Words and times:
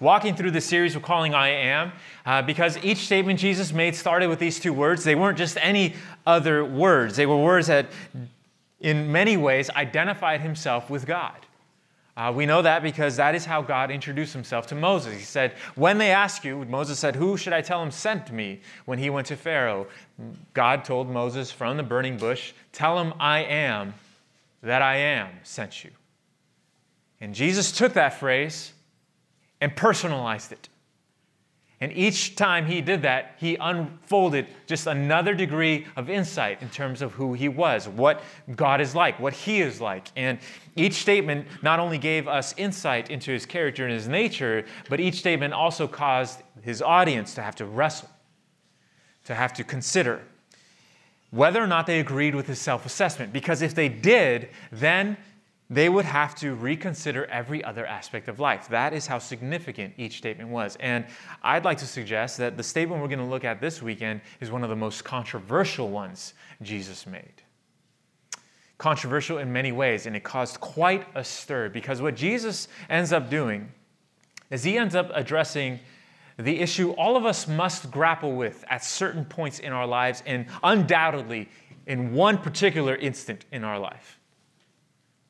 Walking 0.00 0.34
through 0.34 0.50
the 0.50 0.60
series 0.60 0.94
we're 0.94 1.02
calling 1.02 1.34
I 1.34 1.48
Am 1.48 1.92
uh, 2.24 2.42
because 2.42 2.76
each 2.84 2.98
statement 2.98 3.38
Jesus 3.38 3.72
made 3.72 3.94
started 3.94 4.28
with 4.28 4.38
these 4.38 4.60
two 4.60 4.72
words. 4.72 5.04
They 5.04 5.14
weren't 5.14 5.38
just 5.38 5.56
any 5.60 5.94
other 6.26 6.64
words, 6.64 7.16
they 7.16 7.26
were 7.26 7.36
words 7.36 7.68
that, 7.68 7.86
in 8.80 9.10
many 9.10 9.36
ways, 9.36 9.70
identified 9.70 10.40
himself 10.40 10.90
with 10.90 11.06
God. 11.06 11.36
Uh, 12.16 12.32
we 12.34 12.46
know 12.46 12.62
that 12.62 12.82
because 12.82 13.16
that 13.16 13.34
is 13.34 13.44
how 13.44 13.60
God 13.60 13.90
introduced 13.90 14.32
himself 14.32 14.66
to 14.68 14.74
Moses. 14.74 15.14
He 15.14 15.24
said, 15.24 15.52
When 15.74 15.98
they 15.98 16.10
ask 16.10 16.44
you, 16.44 16.64
Moses 16.64 16.98
said, 16.98 17.14
Who 17.14 17.36
should 17.36 17.52
I 17.52 17.60
tell 17.60 17.82
him 17.82 17.90
sent 17.90 18.32
me 18.32 18.60
when 18.86 18.98
he 18.98 19.10
went 19.10 19.26
to 19.26 19.36
Pharaoh? 19.36 19.86
God 20.54 20.82
told 20.82 21.10
Moses 21.10 21.50
from 21.50 21.76
the 21.76 21.82
burning 21.82 22.16
bush, 22.16 22.54
Tell 22.72 22.98
him 22.98 23.12
I 23.20 23.40
am 23.40 23.92
that 24.62 24.80
I 24.80 24.96
am 24.96 25.28
sent 25.42 25.84
you. 25.84 25.90
And 27.20 27.34
Jesus 27.34 27.70
took 27.70 27.92
that 27.94 28.18
phrase 28.18 28.72
and 29.60 29.74
personalized 29.74 30.52
it. 30.52 30.68
And 31.80 31.92
each 31.92 32.36
time 32.36 32.64
he 32.64 32.80
did 32.80 33.02
that, 33.02 33.34
he 33.38 33.56
unfolded 33.56 34.46
just 34.66 34.86
another 34.86 35.34
degree 35.34 35.86
of 35.94 36.08
insight 36.08 36.62
in 36.62 36.70
terms 36.70 37.02
of 37.02 37.12
who 37.12 37.34
he 37.34 37.50
was, 37.50 37.86
what 37.86 38.22
God 38.54 38.80
is 38.80 38.94
like, 38.94 39.20
what 39.20 39.34
he 39.34 39.60
is 39.60 39.78
like. 39.78 40.08
And 40.16 40.38
each 40.74 40.94
statement 40.94 41.46
not 41.62 41.78
only 41.78 41.98
gave 41.98 42.28
us 42.28 42.54
insight 42.56 43.10
into 43.10 43.30
his 43.30 43.44
character 43.44 43.84
and 43.84 43.92
his 43.92 44.08
nature, 44.08 44.64
but 44.88 45.00
each 45.00 45.16
statement 45.16 45.52
also 45.52 45.86
caused 45.86 46.42
his 46.62 46.80
audience 46.80 47.34
to 47.34 47.42
have 47.42 47.56
to 47.56 47.66
wrestle, 47.66 48.08
to 49.26 49.34
have 49.34 49.52
to 49.54 49.64
consider 49.64 50.22
whether 51.30 51.62
or 51.62 51.66
not 51.66 51.86
they 51.86 52.00
agreed 52.00 52.34
with 52.34 52.46
his 52.46 52.58
self 52.58 52.86
assessment. 52.86 53.32
Because 53.34 53.60
if 53.60 53.74
they 53.74 53.90
did, 53.90 54.48
then 54.72 55.18
they 55.68 55.88
would 55.88 56.04
have 56.04 56.34
to 56.36 56.54
reconsider 56.54 57.24
every 57.26 57.62
other 57.64 57.84
aspect 57.84 58.28
of 58.28 58.38
life. 58.38 58.68
That 58.68 58.92
is 58.92 59.06
how 59.06 59.18
significant 59.18 59.94
each 59.96 60.18
statement 60.18 60.48
was. 60.48 60.76
And 60.76 61.04
I'd 61.42 61.64
like 61.64 61.78
to 61.78 61.86
suggest 61.86 62.38
that 62.38 62.56
the 62.56 62.62
statement 62.62 63.02
we're 63.02 63.08
going 63.08 63.18
to 63.18 63.24
look 63.24 63.44
at 63.44 63.60
this 63.60 63.82
weekend 63.82 64.20
is 64.40 64.50
one 64.50 64.62
of 64.62 64.70
the 64.70 64.76
most 64.76 65.04
controversial 65.04 65.88
ones 65.88 66.34
Jesus 66.62 67.06
made. 67.06 67.42
Controversial 68.78 69.38
in 69.38 69.52
many 69.52 69.72
ways, 69.72 70.06
and 70.06 70.14
it 70.14 70.22
caused 70.22 70.60
quite 70.60 71.06
a 71.14 71.24
stir 71.24 71.68
because 71.68 72.00
what 72.00 72.14
Jesus 72.14 72.68
ends 72.88 73.12
up 73.12 73.28
doing 73.28 73.72
is 74.50 74.62
he 74.62 74.78
ends 74.78 74.94
up 74.94 75.10
addressing 75.14 75.80
the 76.38 76.60
issue 76.60 76.90
all 76.92 77.16
of 77.16 77.24
us 77.24 77.48
must 77.48 77.90
grapple 77.90 78.36
with 78.36 78.64
at 78.68 78.84
certain 78.84 79.24
points 79.24 79.58
in 79.58 79.72
our 79.72 79.86
lives, 79.86 80.22
and 80.26 80.46
undoubtedly 80.62 81.48
in 81.86 82.12
one 82.12 82.36
particular 82.36 82.94
instant 82.94 83.46
in 83.52 83.64
our 83.64 83.78
life. 83.78 84.15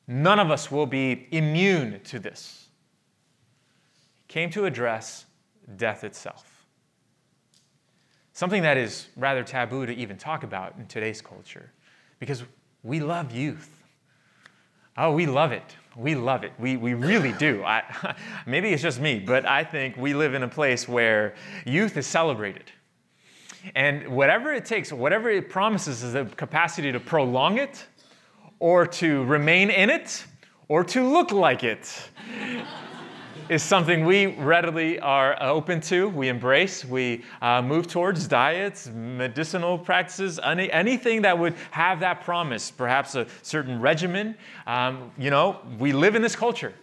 None 0.07 0.39
of 0.39 0.51
us 0.51 0.71
will 0.71 0.85
be 0.85 1.27
immune 1.31 1.99
to 2.05 2.19
this. 2.19 2.67
He 4.27 4.33
came 4.33 4.49
to 4.51 4.65
address 4.65 5.25
death 5.75 6.03
itself. 6.03 6.65
Something 8.31 8.61
that 8.61 8.77
is 8.77 9.07
rather 9.17 9.43
taboo 9.43 9.85
to 9.85 9.93
even 9.93 10.17
talk 10.17 10.43
about 10.43 10.75
in 10.77 10.85
today's 10.85 11.21
culture 11.21 11.71
because 12.19 12.43
we 12.83 12.99
love 12.99 13.31
youth. 13.31 13.83
Oh, 14.95 15.11
we 15.11 15.25
love 15.25 15.51
it. 15.51 15.75
We 15.95 16.15
love 16.15 16.43
it. 16.43 16.53
We, 16.57 16.77
we 16.77 16.93
really 16.93 17.33
do. 17.33 17.63
I, 17.63 18.15
maybe 18.45 18.69
it's 18.69 18.81
just 18.81 19.01
me, 19.01 19.19
but 19.19 19.45
I 19.45 19.63
think 19.63 19.97
we 19.97 20.13
live 20.13 20.33
in 20.33 20.43
a 20.43 20.47
place 20.47 20.87
where 20.87 21.35
youth 21.65 21.97
is 21.97 22.07
celebrated. 22.07 22.71
And 23.75 24.07
whatever 24.07 24.53
it 24.53 24.65
takes, 24.65 24.93
whatever 24.93 25.29
it 25.29 25.49
promises 25.49 26.03
is 26.03 26.13
the 26.13 26.25
capacity 26.25 26.91
to 26.91 26.99
prolong 26.99 27.57
it 27.57 27.85
or 28.59 28.85
to 28.85 29.23
remain 29.25 29.69
in 29.69 29.89
it 29.89 30.25
or 30.67 30.83
to 30.83 31.07
look 31.07 31.31
like 31.31 31.63
it 31.63 32.09
is 33.49 33.63
something 33.63 34.05
we 34.05 34.27
readily 34.27 34.99
are 34.99 35.41
open 35.41 35.79
to, 35.79 36.09
we 36.09 36.27
embrace, 36.27 36.83
we 36.83 37.23
uh, 37.41 37.61
move 37.61 37.87
towards 37.87 38.27
diets, 38.27 38.87
medicinal 38.93 39.77
practices, 39.77 40.37
any, 40.43 40.69
anything 40.71 41.21
that 41.21 41.37
would 41.37 41.55
have 41.71 42.01
that 42.01 42.21
promise, 42.21 42.69
perhaps 42.69 43.15
a 43.15 43.25
certain 43.43 43.79
regimen. 43.79 44.35
Um, 44.65 45.11
you 45.17 45.29
know, 45.29 45.61
we 45.79 45.93
live 45.93 46.15
in 46.15 46.21
this 46.21 46.35
culture 46.35 46.73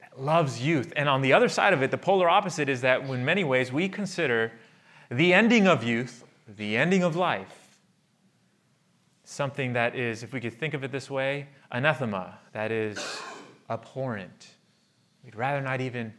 that 0.00 0.20
loves 0.20 0.64
youth. 0.64 0.92
And 0.94 1.08
on 1.08 1.22
the 1.22 1.32
other 1.32 1.48
side 1.48 1.72
of 1.72 1.82
it, 1.82 1.90
the 1.90 1.98
polar 1.98 2.28
opposite 2.30 2.68
is 2.68 2.82
that 2.82 3.02
in 3.02 3.24
many 3.24 3.42
ways 3.42 3.72
we 3.72 3.88
consider 3.88 4.52
the 5.10 5.34
ending 5.34 5.66
of 5.66 5.82
youth, 5.82 6.24
the 6.46 6.76
ending 6.76 7.02
of 7.02 7.16
life, 7.16 7.61
something 9.24 9.72
that 9.74 9.94
is, 9.94 10.22
if 10.22 10.32
we 10.32 10.40
could 10.40 10.58
think 10.58 10.74
of 10.74 10.84
it 10.84 10.92
this 10.92 11.10
way, 11.10 11.48
anathema, 11.70 12.38
that 12.52 12.70
is 12.70 12.98
abhorrent. 13.70 14.50
We'd 15.24 15.36
rather 15.36 15.60
not 15.60 15.80
even 15.80 16.12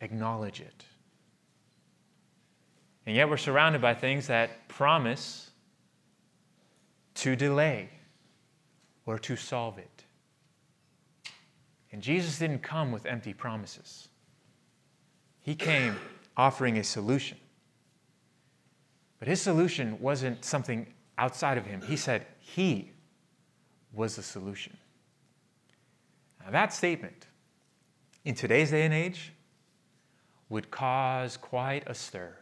acknowledge 0.00 0.60
it. 0.60 0.84
And 3.06 3.14
yet 3.14 3.28
we're 3.28 3.36
surrounded 3.36 3.80
by 3.82 3.94
things 3.94 4.26
that 4.28 4.68
promise 4.68 5.50
to 7.16 7.36
delay 7.36 7.90
or 9.06 9.18
to 9.18 9.36
solve 9.36 9.78
it. 9.78 10.04
And 11.92 12.02
Jesus 12.02 12.38
didn't 12.38 12.62
come 12.62 12.90
with 12.90 13.06
empty 13.06 13.32
promises, 13.32 14.08
He 15.42 15.54
came 15.54 15.96
offering 16.36 16.78
a 16.78 16.84
solution. 16.84 17.38
But 19.20 19.28
His 19.28 19.40
solution 19.40 19.98
wasn't 20.00 20.44
something 20.44 20.86
outside 21.18 21.58
of 21.58 21.66
Him. 21.66 21.80
He 21.82 21.96
said, 21.96 22.26
he 22.40 22.92
was 23.92 24.16
the 24.16 24.22
solution. 24.22 24.76
Now, 26.44 26.50
that 26.50 26.74
statement 26.74 27.26
in 28.24 28.34
today's 28.34 28.70
day 28.70 28.84
and 28.84 28.92
age 28.92 29.32
would 30.48 30.70
cause 30.70 31.36
quite 31.36 31.84
a 31.86 31.94
stir. 31.94 32.36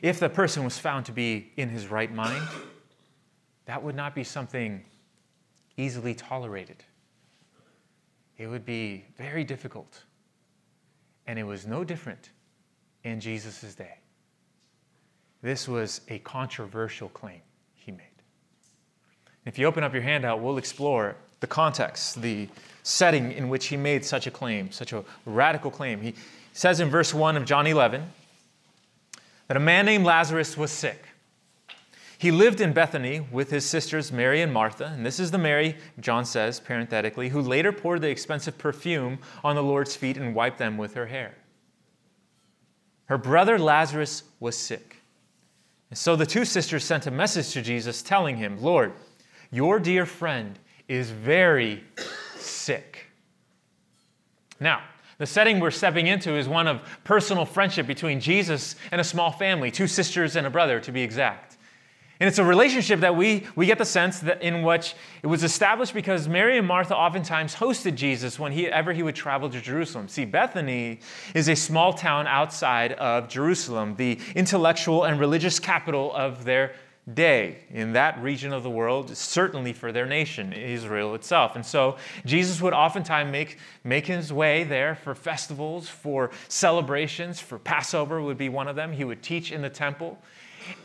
If 0.00 0.20
the 0.20 0.28
person 0.28 0.62
was 0.64 0.78
found 0.78 1.06
to 1.06 1.12
be 1.12 1.52
in 1.56 1.68
his 1.68 1.88
right 1.88 2.12
mind, 2.14 2.46
that 3.64 3.82
would 3.82 3.96
not 3.96 4.14
be 4.14 4.22
something 4.22 4.84
easily 5.76 6.14
tolerated. 6.14 6.84
It 8.38 8.46
would 8.46 8.64
be 8.64 9.04
very 9.16 9.44
difficult. 9.44 10.04
And 11.26 11.38
it 11.38 11.44
was 11.44 11.66
no 11.66 11.84
different 11.84 12.30
in 13.04 13.20
Jesus' 13.20 13.74
day. 13.74 13.98
This 15.42 15.66
was 15.66 16.02
a 16.08 16.18
controversial 16.20 17.08
claim. 17.08 17.40
If 19.50 19.58
you 19.58 19.66
open 19.66 19.82
up 19.82 19.92
your 19.92 20.02
handout, 20.04 20.40
we'll 20.40 20.58
explore 20.58 21.16
the 21.40 21.46
context, 21.48 22.22
the 22.22 22.46
setting 22.84 23.32
in 23.32 23.48
which 23.48 23.66
he 23.66 23.76
made 23.76 24.04
such 24.04 24.28
a 24.28 24.30
claim, 24.30 24.70
such 24.70 24.92
a 24.92 25.02
radical 25.26 25.72
claim. 25.72 26.00
He 26.00 26.14
says 26.52 26.78
in 26.78 26.88
verse 26.88 27.12
1 27.12 27.36
of 27.36 27.46
John 27.46 27.66
11 27.66 28.12
that 29.48 29.56
a 29.56 29.60
man 29.60 29.86
named 29.86 30.04
Lazarus 30.04 30.56
was 30.56 30.70
sick. 30.70 31.02
He 32.16 32.30
lived 32.30 32.60
in 32.60 32.72
Bethany 32.72 33.26
with 33.32 33.50
his 33.50 33.68
sisters 33.68 34.12
Mary 34.12 34.40
and 34.40 34.52
Martha, 34.52 34.92
and 34.94 35.04
this 35.04 35.18
is 35.18 35.32
the 35.32 35.38
Mary, 35.38 35.76
John 35.98 36.24
says 36.24 36.60
parenthetically, 36.60 37.30
who 37.30 37.40
later 37.40 37.72
poured 37.72 38.02
the 38.02 38.08
expensive 38.08 38.56
perfume 38.56 39.18
on 39.42 39.56
the 39.56 39.64
Lord's 39.64 39.96
feet 39.96 40.16
and 40.16 40.32
wiped 40.32 40.58
them 40.58 40.78
with 40.78 40.94
her 40.94 41.06
hair. 41.06 41.34
Her 43.06 43.18
brother 43.18 43.58
Lazarus 43.58 44.22
was 44.38 44.56
sick. 44.56 44.98
And 45.90 45.98
so 45.98 46.14
the 46.14 46.24
two 46.24 46.44
sisters 46.44 46.84
sent 46.84 47.08
a 47.08 47.10
message 47.10 47.50
to 47.54 47.62
Jesus 47.62 48.00
telling 48.00 48.36
him, 48.36 48.62
Lord, 48.62 48.92
your 49.50 49.80
dear 49.80 50.06
friend 50.06 50.58
is 50.88 51.10
very 51.10 51.84
sick. 52.36 53.06
Now, 54.58 54.82
the 55.18 55.26
setting 55.26 55.60
we're 55.60 55.70
stepping 55.70 56.06
into 56.06 56.36
is 56.36 56.48
one 56.48 56.66
of 56.66 56.80
personal 57.04 57.44
friendship 57.44 57.86
between 57.86 58.20
Jesus 58.20 58.76
and 58.90 59.00
a 59.00 59.04
small 59.04 59.30
family, 59.30 59.70
two 59.70 59.86
sisters 59.86 60.36
and 60.36 60.46
a 60.46 60.50
brother 60.50 60.80
to 60.80 60.92
be 60.92 61.02
exact. 61.02 61.58
And 62.20 62.28
it's 62.28 62.38
a 62.38 62.44
relationship 62.44 63.00
that 63.00 63.16
we, 63.16 63.46
we 63.56 63.64
get 63.64 63.78
the 63.78 63.84
sense 63.86 64.20
that 64.20 64.42
in 64.42 64.62
which 64.62 64.94
it 65.22 65.26
was 65.26 65.42
established 65.42 65.94
because 65.94 66.28
Mary 66.28 66.58
and 66.58 66.66
Martha 66.66 66.94
oftentimes 66.94 67.54
hosted 67.54 67.94
Jesus 67.94 68.38
whenever 68.38 68.92
he 68.92 69.02
would 69.02 69.14
travel 69.14 69.48
to 69.48 69.58
Jerusalem. 69.58 70.06
See, 70.06 70.26
Bethany 70.26 71.00
is 71.34 71.48
a 71.48 71.56
small 71.56 71.94
town 71.94 72.26
outside 72.26 72.92
of 72.92 73.28
Jerusalem, 73.28 73.96
the 73.96 74.18
intellectual 74.34 75.04
and 75.04 75.18
religious 75.18 75.58
capital 75.58 76.14
of 76.14 76.44
their 76.44 76.74
day 77.14 77.58
in 77.70 77.92
that 77.92 78.20
region 78.22 78.52
of 78.52 78.62
the 78.62 78.70
world, 78.70 79.16
certainly 79.16 79.72
for 79.72 79.92
their 79.92 80.06
nation, 80.06 80.52
Israel 80.52 81.14
itself. 81.14 81.56
And 81.56 81.64
so 81.64 81.96
Jesus 82.24 82.60
would 82.60 82.72
oftentimes 82.72 83.30
make, 83.30 83.58
make 83.84 84.06
his 84.06 84.32
way 84.32 84.64
there 84.64 84.94
for 84.94 85.14
festivals, 85.14 85.88
for 85.88 86.30
celebrations, 86.48 87.40
for 87.40 87.58
Passover 87.58 88.22
would 88.22 88.38
be 88.38 88.48
one 88.48 88.68
of 88.68 88.76
them. 88.76 88.92
He 88.92 89.04
would 89.04 89.22
teach 89.22 89.52
in 89.52 89.62
the 89.62 89.70
temple. 89.70 90.18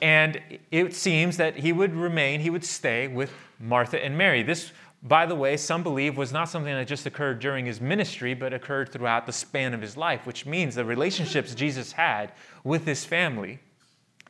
And 0.02 0.42
it 0.72 0.96
seems 0.96 1.38
that 1.38 1.58
he 1.58 1.72
would 1.72 1.94
remain, 1.94 2.40
he 2.40 2.50
would 2.50 2.66
stay 2.66 3.08
with 3.08 3.32
Martha 3.60 4.04
and 4.04 4.18
Mary. 4.18 4.42
This, 4.42 4.72
by 5.04 5.26
the 5.26 5.36
way, 5.36 5.58
some 5.58 5.84
believe 5.84 6.18
was 6.18 6.32
not 6.32 6.50
something 6.50 6.74
that 6.74 6.88
just 6.88 7.06
occurred 7.06 7.40
during 7.40 7.66
his 7.66 7.80
ministry, 7.80 8.34
but 8.34 8.54
occurred 8.54 8.92
throughout 8.92 9.26
the 9.26 9.34
span 9.34 9.74
of 9.74 9.82
his 9.82 9.96
life, 9.98 10.26
which 10.26 10.46
means 10.46 10.76
the 10.76 10.86
relationships 10.86 11.54
Jesus 11.54 11.92
had 11.92 12.32
with 12.64 12.86
his 12.86 13.06
family 13.06 13.60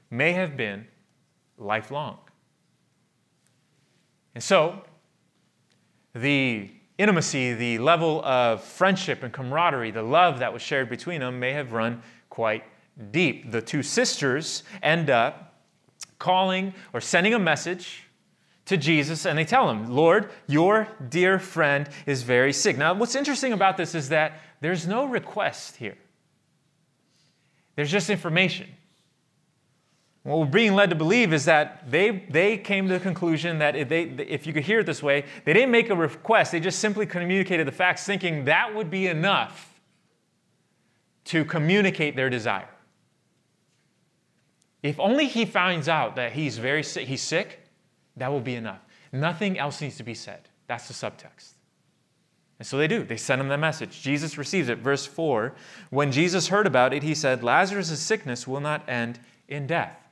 may 0.09 0.33
have 0.33 0.57
been 0.57 0.87
lifelong. 1.57 2.17
And 4.33 4.43
so, 4.43 4.83
the 6.13 6.69
intimacy, 6.97 7.53
the 7.53 7.77
level 7.79 8.23
of 8.23 8.63
friendship 8.63 9.23
and 9.23 9.33
camaraderie, 9.33 9.91
the 9.91 10.03
love 10.03 10.39
that 10.39 10.51
was 10.53 10.61
shared 10.61 10.89
between 10.89 11.21
them 11.21 11.39
may 11.39 11.53
have 11.53 11.73
run 11.73 12.01
quite 12.29 12.63
deep. 13.11 13.51
The 13.51 13.61
two 13.61 13.83
sisters 13.83 14.63
end 14.81 15.09
up 15.09 15.53
calling 16.19 16.73
or 16.93 17.01
sending 17.01 17.33
a 17.33 17.39
message 17.39 18.03
to 18.65 18.77
Jesus 18.77 19.25
and 19.25 19.37
they 19.37 19.45
tell 19.45 19.69
him, 19.69 19.91
Lord, 19.91 20.29
your 20.47 20.87
dear 21.09 21.39
friend 21.39 21.87
is 22.05 22.23
very 22.23 22.53
sick. 22.53 22.77
Now, 22.77 22.93
what's 22.93 23.15
interesting 23.15 23.53
about 23.53 23.77
this 23.77 23.93
is 23.93 24.09
that 24.09 24.39
there's 24.61 24.87
no 24.87 25.05
request 25.05 25.77
here, 25.77 25.97
there's 27.75 27.91
just 27.91 28.09
information. 28.09 28.69
What 30.25 30.39
we're 30.39 30.45
being 30.47 30.73
led 30.73 30.89
to 30.89 30.95
believe 30.95 31.33
is 31.33 31.45
that 31.45 31.83
they, 31.91 32.25
they 32.31 32.57
came 32.57 32.87
to 32.87 32.95
the 32.95 32.99
conclusion 32.99 33.59
that 33.59 33.75
if, 33.75 33.89
they, 33.89 34.05
if 34.05 34.47
you 34.47 34.53
could 34.53 34.63
hear 34.63 34.79
it 34.79 34.87
this 34.87 35.03
way, 35.03 35.23
they 35.43 35.53
didn't 35.53 35.69
make 35.69 35.91
a 35.91 35.95
request, 35.95 36.51
they 36.51 36.59
just 36.59 36.79
simply 36.79 37.05
communicated 37.05 37.67
the 37.67 37.71
facts, 37.71 38.05
thinking 38.05 38.45
that 38.45 38.73
would 38.73 38.89
be 38.89 39.05
enough 39.05 39.79
to 41.25 41.45
communicate 41.45 42.15
their 42.15 42.31
desire. 42.31 42.67
If 44.81 44.99
only 44.99 45.27
he 45.27 45.45
finds 45.45 45.87
out 45.87 46.15
that 46.15 46.31
he's 46.31 46.57
very 46.57 46.81
sick, 46.81 47.07
he's 47.07 47.21
sick, 47.21 47.59
that 48.17 48.31
will 48.31 48.41
be 48.41 48.55
enough. 48.55 48.81
Nothing 49.11 49.59
else 49.59 49.79
needs 49.79 49.97
to 49.97 50.03
be 50.03 50.15
said. 50.15 50.49
That's 50.65 50.87
the 50.87 50.95
subtext. 50.95 51.51
And 52.57 52.67
so 52.67 52.79
they 52.79 52.87
do. 52.87 53.03
They 53.03 53.17
send 53.17 53.41
him 53.41 53.47
the 53.47 53.59
message. 53.59 54.01
Jesus 54.01 54.39
receives 54.39 54.69
it. 54.69 54.79
Verse 54.79 55.05
4 55.05 55.53
When 55.91 56.11
Jesus 56.11 56.47
heard 56.47 56.65
about 56.65 56.95
it, 56.95 57.03
he 57.03 57.13
said, 57.13 57.43
Lazarus' 57.43 57.99
sickness 57.99 58.47
will 58.47 58.59
not 58.59 58.89
end 58.89 59.19
in 59.47 59.67
death. 59.67 60.04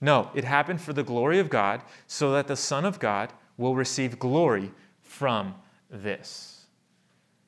No, 0.00 0.30
it 0.34 0.44
happened 0.44 0.80
for 0.80 0.92
the 0.92 1.02
glory 1.02 1.38
of 1.38 1.50
God, 1.50 1.82
so 2.06 2.32
that 2.32 2.46
the 2.46 2.56
Son 2.56 2.84
of 2.84 3.00
God 3.00 3.32
will 3.56 3.74
receive 3.74 4.18
glory 4.18 4.70
from 5.02 5.54
this. 5.90 6.66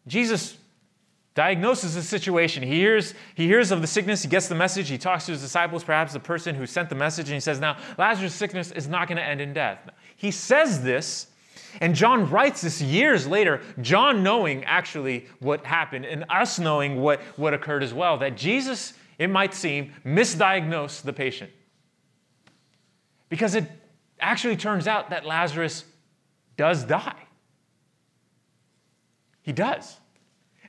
Jesus 0.07 0.57
diagnoses 1.35 1.95
the 1.95 2.03
situation. 2.03 2.63
He 2.63 2.75
hears, 2.75 3.15
he 3.35 3.47
hears 3.47 3.71
of 3.71 3.81
the 3.81 3.87
sickness, 3.87 4.23
he 4.23 4.29
gets 4.29 4.49
the 4.49 4.55
message, 4.55 4.89
he 4.89 4.99
talks 4.99 5.27
to 5.27 5.33
his 5.33 5.41
disciples, 5.41 5.85
perhaps 5.85 6.13
the 6.13 6.21
person 6.21 6.55
who 6.55 6.67
sent 6.67 6.89
the 6.89 6.97
message, 6.97 7.29
and 7.29 7.35
he 7.35 7.41
says, 7.41 7.61
Now, 7.61 7.77
Lazarus' 7.97 8.35
sickness 8.35 8.73
is 8.73 8.89
not 8.89 9.07
going 9.07 9.17
to 9.17 9.25
end 9.25 9.41
in 9.41 9.53
death. 9.53 9.79
He 10.17 10.33
says 10.33 10.83
this, 10.83 11.29
and 11.81 11.95
John 11.95 12.29
writes 12.29 12.63
this 12.63 12.83
years 12.83 13.29
later, 13.29 13.61
John 13.81 14.25
knowing 14.25 14.65
actually 14.65 15.27
what 15.39 15.65
happened, 15.65 16.05
and 16.05 16.25
us 16.29 16.59
knowing 16.59 17.01
what, 17.01 17.21
what 17.37 17.55
occurred 17.55 17.85
as 17.85 17.95
well, 17.95 18.19
that 18.19 18.37
Jesus, 18.37 18.95
it 19.19 19.29
might 19.31 19.55
seem, 19.55 19.93
misdiagnosed 20.05 21.03
the 21.03 21.13
patient. 21.13 21.51
Because 23.31 23.55
it 23.55 23.65
actually 24.21 24.57
turns 24.57 24.87
out 24.87 25.09
that 25.09 25.25
Lazarus 25.25 25.85
does 26.59 26.85
die. 26.85 27.17
He 29.41 29.53
does. 29.53 29.97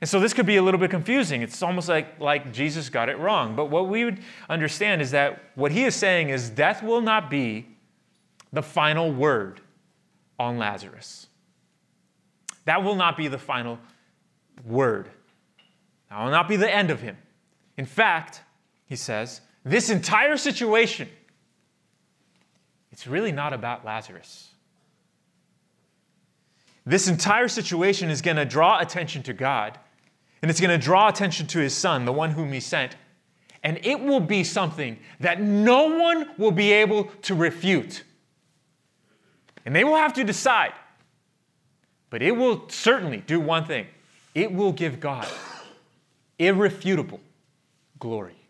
And 0.00 0.08
so 0.08 0.18
this 0.18 0.32
could 0.32 0.46
be 0.46 0.56
a 0.56 0.62
little 0.62 0.80
bit 0.80 0.90
confusing. 0.90 1.42
It's 1.42 1.62
almost 1.62 1.88
like, 1.88 2.18
like 2.18 2.52
Jesus 2.52 2.88
got 2.88 3.08
it 3.08 3.18
wrong. 3.18 3.54
But 3.54 3.66
what 3.66 3.88
we 3.88 4.04
would 4.04 4.20
understand 4.48 5.02
is 5.02 5.10
that 5.10 5.40
what 5.54 5.70
he 5.70 5.84
is 5.84 5.94
saying 5.94 6.30
is 6.30 6.50
death 6.50 6.82
will 6.82 7.02
not 7.02 7.28
be 7.28 7.66
the 8.52 8.62
final 8.62 9.12
word 9.12 9.60
on 10.38 10.58
Lazarus. 10.58 11.28
That 12.64 12.82
will 12.82 12.96
not 12.96 13.16
be 13.16 13.28
the 13.28 13.38
final 13.38 13.78
word. 14.64 15.08
That 16.10 16.24
will 16.24 16.30
not 16.30 16.48
be 16.48 16.56
the 16.56 16.72
end 16.72 16.90
of 16.90 17.00
him. 17.00 17.16
In 17.76 17.86
fact, 17.86 18.42
he 18.86 18.96
says, 18.96 19.40
this 19.64 19.88
entire 19.88 20.36
situation 20.36 21.08
it's 22.92 23.06
really 23.06 23.32
not 23.32 23.52
about 23.52 23.84
Lazarus. 23.84 24.48
This 26.84 27.08
entire 27.08 27.48
situation 27.48 28.10
is 28.10 28.22
going 28.22 28.36
to 28.36 28.44
draw 28.44 28.80
attention 28.80 29.22
to 29.24 29.32
God, 29.32 29.78
and 30.42 30.50
it's 30.50 30.60
going 30.60 30.78
to 30.78 30.84
draw 30.84 31.08
attention 31.08 31.46
to 31.48 31.58
his 31.58 31.74
son, 31.74 32.04
the 32.04 32.12
one 32.12 32.30
whom 32.32 32.52
he 32.52 32.60
sent. 32.60 32.96
And 33.62 33.78
it 33.84 34.00
will 34.00 34.20
be 34.20 34.42
something 34.42 34.98
that 35.20 35.40
no 35.40 35.96
one 35.98 36.30
will 36.36 36.50
be 36.50 36.72
able 36.72 37.04
to 37.22 37.34
refute. 37.34 38.02
And 39.64 39.74
they 39.74 39.84
will 39.84 39.96
have 39.96 40.12
to 40.14 40.24
decide. 40.24 40.72
But 42.10 42.22
it 42.22 42.32
will 42.32 42.68
certainly 42.68 43.18
do 43.18 43.40
one 43.40 43.64
thing 43.64 43.86
it 44.34 44.52
will 44.52 44.72
give 44.72 44.98
God 44.98 45.28
irrefutable 46.38 47.20
glory. 47.98 48.41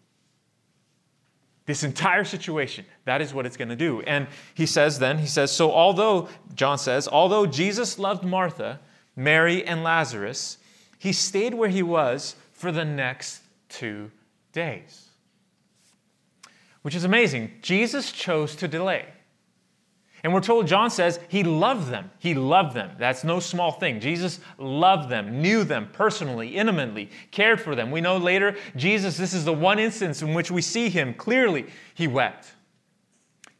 This 1.64 1.84
entire 1.84 2.24
situation, 2.24 2.84
that 3.04 3.20
is 3.20 3.32
what 3.32 3.46
it's 3.46 3.56
going 3.56 3.68
to 3.68 3.76
do. 3.76 4.00
And 4.02 4.26
he 4.54 4.66
says 4.66 4.98
then, 4.98 5.18
he 5.18 5.26
says, 5.26 5.52
so 5.52 5.70
although, 5.70 6.28
John 6.54 6.76
says, 6.76 7.06
although 7.06 7.46
Jesus 7.46 7.98
loved 7.98 8.24
Martha, 8.24 8.80
Mary, 9.14 9.64
and 9.64 9.84
Lazarus, 9.84 10.58
he 10.98 11.12
stayed 11.12 11.54
where 11.54 11.68
he 11.68 11.82
was 11.82 12.34
for 12.52 12.72
the 12.72 12.84
next 12.84 13.42
two 13.68 14.10
days. 14.52 15.08
Which 16.82 16.96
is 16.96 17.04
amazing. 17.04 17.52
Jesus 17.62 18.10
chose 18.10 18.56
to 18.56 18.66
delay. 18.66 19.06
And 20.24 20.32
we're 20.32 20.40
told, 20.40 20.68
John 20.68 20.88
says, 20.88 21.18
he 21.28 21.42
loved 21.42 21.88
them. 21.88 22.10
He 22.20 22.34
loved 22.34 22.74
them. 22.76 22.92
That's 22.96 23.24
no 23.24 23.40
small 23.40 23.72
thing. 23.72 23.98
Jesus 23.98 24.38
loved 24.56 25.08
them, 25.08 25.42
knew 25.42 25.64
them 25.64 25.88
personally, 25.92 26.56
intimately, 26.56 27.10
cared 27.32 27.60
for 27.60 27.74
them. 27.74 27.90
We 27.90 28.00
know 28.00 28.18
later, 28.18 28.56
Jesus, 28.76 29.16
this 29.16 29.34
is 29.34 29.44
the 29.44 29.52
one 29.52 29.80
instance 29.80 30.22
in 30.22 30.32
which 30.32 30.50
we 30.50 30.62
see 30.62 30.88
him 30.88 31.12
clearly. 31.14 31.66
He 31.94 32.06
wept, 32.06 32.52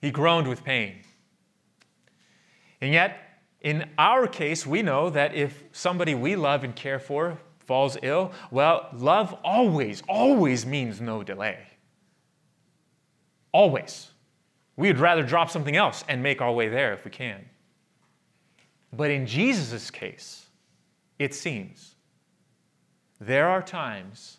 he 0.00 0.10
groaned 0.12 0.46
with 0.46 0.62
pain. 0.62 0.98
And 2.80 2.92
yet, 2.92 3.18
in 3.60 3.88
our 3.98 4.26
case, 4.26 4.66
we 4.66 4.82
know 4.82 5.10
that 5.10 5.34
if 5.34 5.64
somebody 5.72 6.14
we 6.14 6.36
love 6.36 6.64
and 6.64 6.74
care 6.74 6.98
for 6.98 7.38
falls 7.60 7.96
ill, 8.02 8.32
well, 8.50 8.88
love 8.92 9.34
always, 9.44 10.02
always 10.08 10.66
means 10.66 11.00
no 11.00 11.22
delay. 11.22 11.58
Always. 13.52 14.10
We'd 14.76 14.98
rather 14.98 15.22
drop 15.22 15.50
something 15.50 15.76
else 15.76 16.04
and 16.08 16.22
make 16.22 16.40
our 16.40 16.52
way 16.52 16.68
there 16.68 16.92
if 16.94 17.04
we 17.04 17.10
can. 17.10 17.44
But 18.92 19.10
in 19.10 19.26
Jesus' 19.26 19.90
case, 19.90 20.46
it 21.18 21.34
seems 21.34 21.94
there 23.20 23.48
are 23.48 23.62
times 23.62 24.38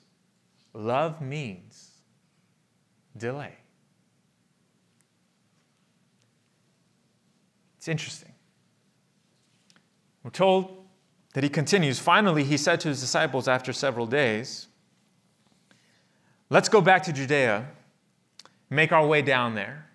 love 0.73 1.21
means 1.21 1.91
delay. 3.15 3.53
It's 7.77 7.87
interesting. 7.87 8.31
We're 10.23 10.31
told 10.31 10.85
that 11.33 11.43
he 11.43 11.49
continues. 11.49 11.99
Finally, 11.99 12.43
he 12.45 12.57
said 12.57 12.79
to 12.81 12.87
his 12.87 13.01
disciples 13.01 13.47
after 13.47 13.73
several 13.73 14.05
days, 14.05 14.67
Let's 16.49 16.69
go 16.69 16.81
back 16.81 17.03
to 17.03 17.13
Judea, 17.13 17.65
make 18.69 18.91
our 18.91 19.05
way 19.05 19.21
down 19.21 19.55
there. 19.55 19.89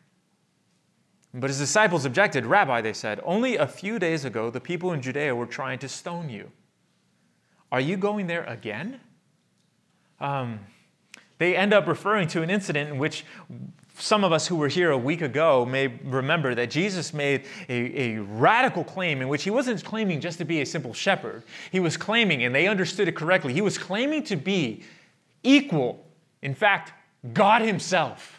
But 1.35 1.51
his 1.51 1.59
disciples 1.59 2.05
objected. 2.05 2.47
Rabbi, 2.47 2.81
they 2.81 2.93
said, 2.93 3.21
only 3.25 3.57
a 3.57 3.67
few 3.67 3.99
days 3.99 4.25
ago 4.25 4.51
the 4.51 4.61
people 4.61 4.93
in 4.93 5.03
Judea 5.03 5.35
were 5.35 5.47
trying 5.47 5.79
to 5.81 5.89
stone 5.89 6.31
you. 6.31 6.51
Are 7.71 7.81
you 7.81 7.97
going 7.97 8.27
there 8.27 8.45
again? 8.45 9.01
Um, 10.21 10.61
they 11.39 11.55
end 11.55 11.73
up 11.73 11.87
referring 11.87 12.29
to 12.29 12.43
an 12.43 12.51
incident 12.51 12.91
in 12.91 12.99
which 12.99 13.25
some 13.99 14.25
of 14.25 14.33
us 14.33 14.47
who 14.47 14.57
were 14.57 14.69
here 14.69 14.91
a 14.91 14.99
week 14.99 15.23
ago 15.23 15.65
may 15.65 15.89
remember 16.05 16.55
that 16.55 16.71
Jesus 16.71 17.13
made 17.13 17.45
a, 17.69 18.15
a, 18.15 18.19
radical 18.19 18.85
claim 18.85 19.21
in 19.21 19.29
which 19.29 19.43
he 19.43 19.51
wasn't 19.51 19.85
claiming 19.85 20.21
just 20.21 20.39
to 20.39 20.45
be 20.45 20.61
a 20.61 20.67
simple 20.67 20.95
shepherd. 20.95 21.43
He 21.73 21.81
was 21.81 21.97
claiming, 21.97 22.45
and 22.45 22.55
they 22.55 22.69
understood 22.69 23.09
it 23.09 23.17
correctly, 23.17 23.53
he 23.53 23.61
was 23.61 23.77
claiming 23.77 24.23
to 24.25 24.37
be 24.37 24.83
equal, 25.43 26.07
in 26.43 26.55
fact, 26.55 26.93
God 27.33 27.63
Himself. 27.63 28.38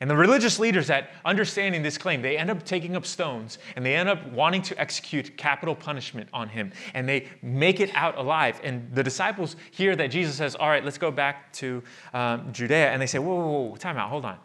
And 0.00 0.08
the 0.08 0.16
religious 0.16 0.58
leaders 0.58 0.86
that 0.86 1.10
understanding 1.26 1.82
this 1.82 1.98
claim, 1.98 2.22
they 2.22 2.38
end 2.38 2.48
up 2.48 2.64
taking 2.64 2.96
up 2.96 3.04
stones 3.04 3.58
and 3.76 3.84
they 3.84 3.94
end 3.94 4.08
up 4.08 4.32
wanting 4.32 4.62
to 4.62 4.80
execute 4.80 5.36
capital 5.36 5.74
punishment 5.74 6.30
on 6.32 6.48
him. 6.48 6.72
And 6.94 7.06
they 7.06 7.28
make 7.42 7.80
it 7.80 7.90
out 7.94 8.16
alive. 8.16 8.58
And 8.64 8.90
the 8.94 9.02
disciples 9.02 9.56
hear 9.70 9.94
that 9.96 10.06
Jesus 10.06 10.36
says, 10.36 10.54
All 10.54 10.68
right, 10.68 10.82
let's 10.82 10.96
go 10.96 11.10
back 11.10 11.52
to 11.54 11.82
um, 12.14 12.50
Judea. 12.50 12.90
And 12.90 13.00
they 13.00 13.06
say, 13.06 13.18
Whoa, 13.18 13.34
whoa, 13.34 13.60
whoa, 13.68 13.76
time 13.76 13.98
out, 13.98 14.08
hold 14.08 14.24
on. 14.24 14.38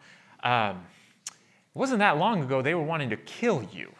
Um, 0.43 0.83
it 1.29 1.79
wasn't 1.79 1.99
that 1.99 2.17
long 2.17 2.43
ago 2.43 2.61
they 2.61 2.75
were 2.75 2.83
wanting 2.83 3.09
to 3.11 3.17
kill 3.17 3.63
you. 3.71 3.93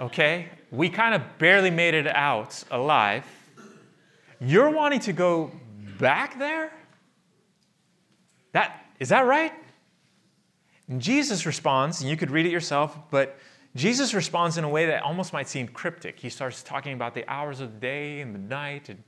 Okay? 0.00 0.50
We 0.70 0.90
kind 0.90 1.14
of 1.14 1.22
barely 1.38 1.70
made 1.70 1.94
it 1.94 2.06
out 2.06 2.62
alive. 2.70 3.24
You're 4.38 4.70
wanting 4.70 5.00
to 5.00 5.14
go 5.14 5.50
back 5.98 6.38
there? 6.38 6.72
That 8.52 8.84
is 9.00 9.08
that 9.08 9.26
right? 9.26 9.52
And 10.88 11.00
Jesus 11.00 11.46
responds, 11.46 12.00
and 12.00 12.10
you 12.10 12.16
could 12.16 12.30
read 12.30 12.46
it 12.46 12.52
yourself, 12.52 12.98
but 13.10 13.38
Jesus 13.74 14.14
responds 14.14 14.58
in 14.58 14.64
a 14.64 14.68
way 14.68 14.86
that 14.86 15.02
almost 15.02 15.32
might 15.32 15.48
seem 15.48 15.66
cryptic. 15.66 16.20
He 16.20 16.28
starts 16.28 16.62
talking 16.62 16.92
about 16.92 17.14
the 17.14 17.28
hours 17.28 17.60
of 17.60 17.72
the 17.72 17.80
day 17.80 18.20
and 18.20 18.34
the 18.34 18.38
night. 18.38 18.88
And 18.88 19.02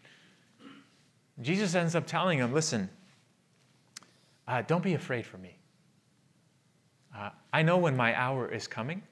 Jesus 1.40 1.74
ends 1.74 1.94
up 1.94 2.06
telling 2.06 2.38
him, 2.38 2.52
listen, 2.52 2.88
uh, 4.48 4.62
don't 4.62 4.82
be 4.82 4.94
afraid 4.94 5.26
for 5.26 5.38
me. 5.38 5.58
Uh, 7.16 7.30
I 7.52 7.62
know 7.62 7.78
when 7.78 7.96
my 7.96 8.18
hour 8.18 8.50
is 8.50 8.66
coming, 8.66 9.02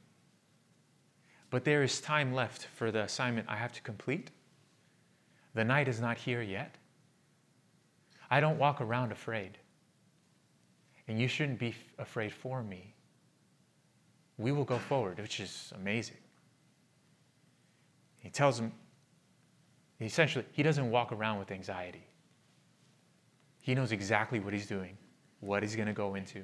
but 1.51 1.65
there 1.65 1.83
is 1.83 2.01
time 2.01 2.35
left 2.35 2.67
for 2.75 2.91
the 2.91 3.03
assignment 3.03 3.47
I 3.49 3.57
have 3.57 3.73
to 3.75 3.83
complete. 3.83 4.31
The 5.55 5.65
night 5.65 5.87
is 5.87 6.01
not 6.01 6.19
here 6.19 6.43
yet. 6.43 6.75
I 8.31 8.41
don't 8.41 8.59
walk 8.59 8.81
around 8.81 9.13
afraid. 9.13 9.59
And 11.07 11.21
you 11.21 11.29
shouldn't 11.29 11.59
be 11.59 11.75
afraid 11.99 12.33
for 12.33 12.63
me. 12.63 12.95
We 14.39 14.53
will 14.53 14.65
go 14.65 14.79
forward, 14.79 15.19
which 15.19 15.39
is 15.39 15.73
amazing. 15.77 16.17
He 18.19 18.31
tells 18.31 18.59
him, 18.59 18.73
essentially, 20.01 20.45
he 20.53 20.63
doesn't 20.63 20.91
walk 20.91 21.13
around 21.13 21.39
with 21.39 21.51
anxiety. 21.51 22.07
He 23.61 23.75
knows 23.75 23.93
exactly 23.93 24.41
what 24.41 24.53
he's 24.53 24.67
doing, 24.67 24.97
what 25.41 25.63
he's 25.63 25.77
going 25.77 25.89
to 25.89 25.95
go 25.95 26.15
into. 26.15 26.43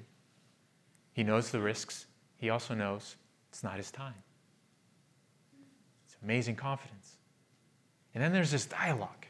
He 1.13 1.23
knows 1.23 1.51
the 1.51 1.61
risks. 1.61 2.07
He 2.37 2.51
also 2.51 2.75
knows 2.75 3.17
it's 3.49 3.63
not 3.63 3.77
his 3.77 3.91
time. 3.91 4.15
It's 6.07 6.17
amazing 6.23 6.57
confidence. 6.57 7.17
And 8.15 8.23
then 8.23 8.33
there's 8.33 8.51
this 8.51 8.67
dialogue 8.67 9.27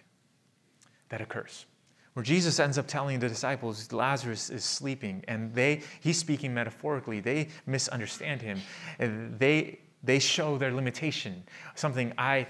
that 1.09 1.21
occurs 1.21 1.67
where 2.15 2.25
Jesus 2.25 2.59
ends 2.59 2.77
up 2.77 2.87
telling 2.87 3.19
the 3.21 3.29
disciples 3.29 3.93
Lazarus 3.93 4.51
is 4.51 4.65
sleeping, 4.65 5.25
and 5.29 5.55
they 5.55 5.83
he's 6.01 6.19
speaking 6.19 6.53
metaphorically. 6.53 7.21
They 7.21 7.49
misunderstand 7.67 8.43
him. 8.43 8.61
They 8.99 9.79
they 10.03 10.19
show 10.19 10.59
their 10.59 10.73
limitation, 10.73 11.45
something 11.75 12.13
I 12.17 12.47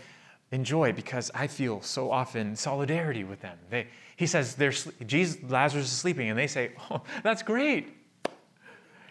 enjoy 0.52 0.93
because 0.93 1.31
I 1.35 1.47
feel 1.47 1.81
so 1.81 2.11
often 2.11 2.57
solidarity 2.57 3.25
with 3.25 3.40
them. 3.40 3.59
They, 3.71 3.87
he 4.17 4.26
says, 4.26 4.57
Jesus, 5.07 5.38
Lazarus 5.49 5.87
is 5.87 5.93
sleeping, 5.93 6.29
and 6.29 6.38
they 6.38 6.47
say, 6.47 6.73
Oh, 6.90 7.02
that's 7.23 7.43
great. 7.43 7.97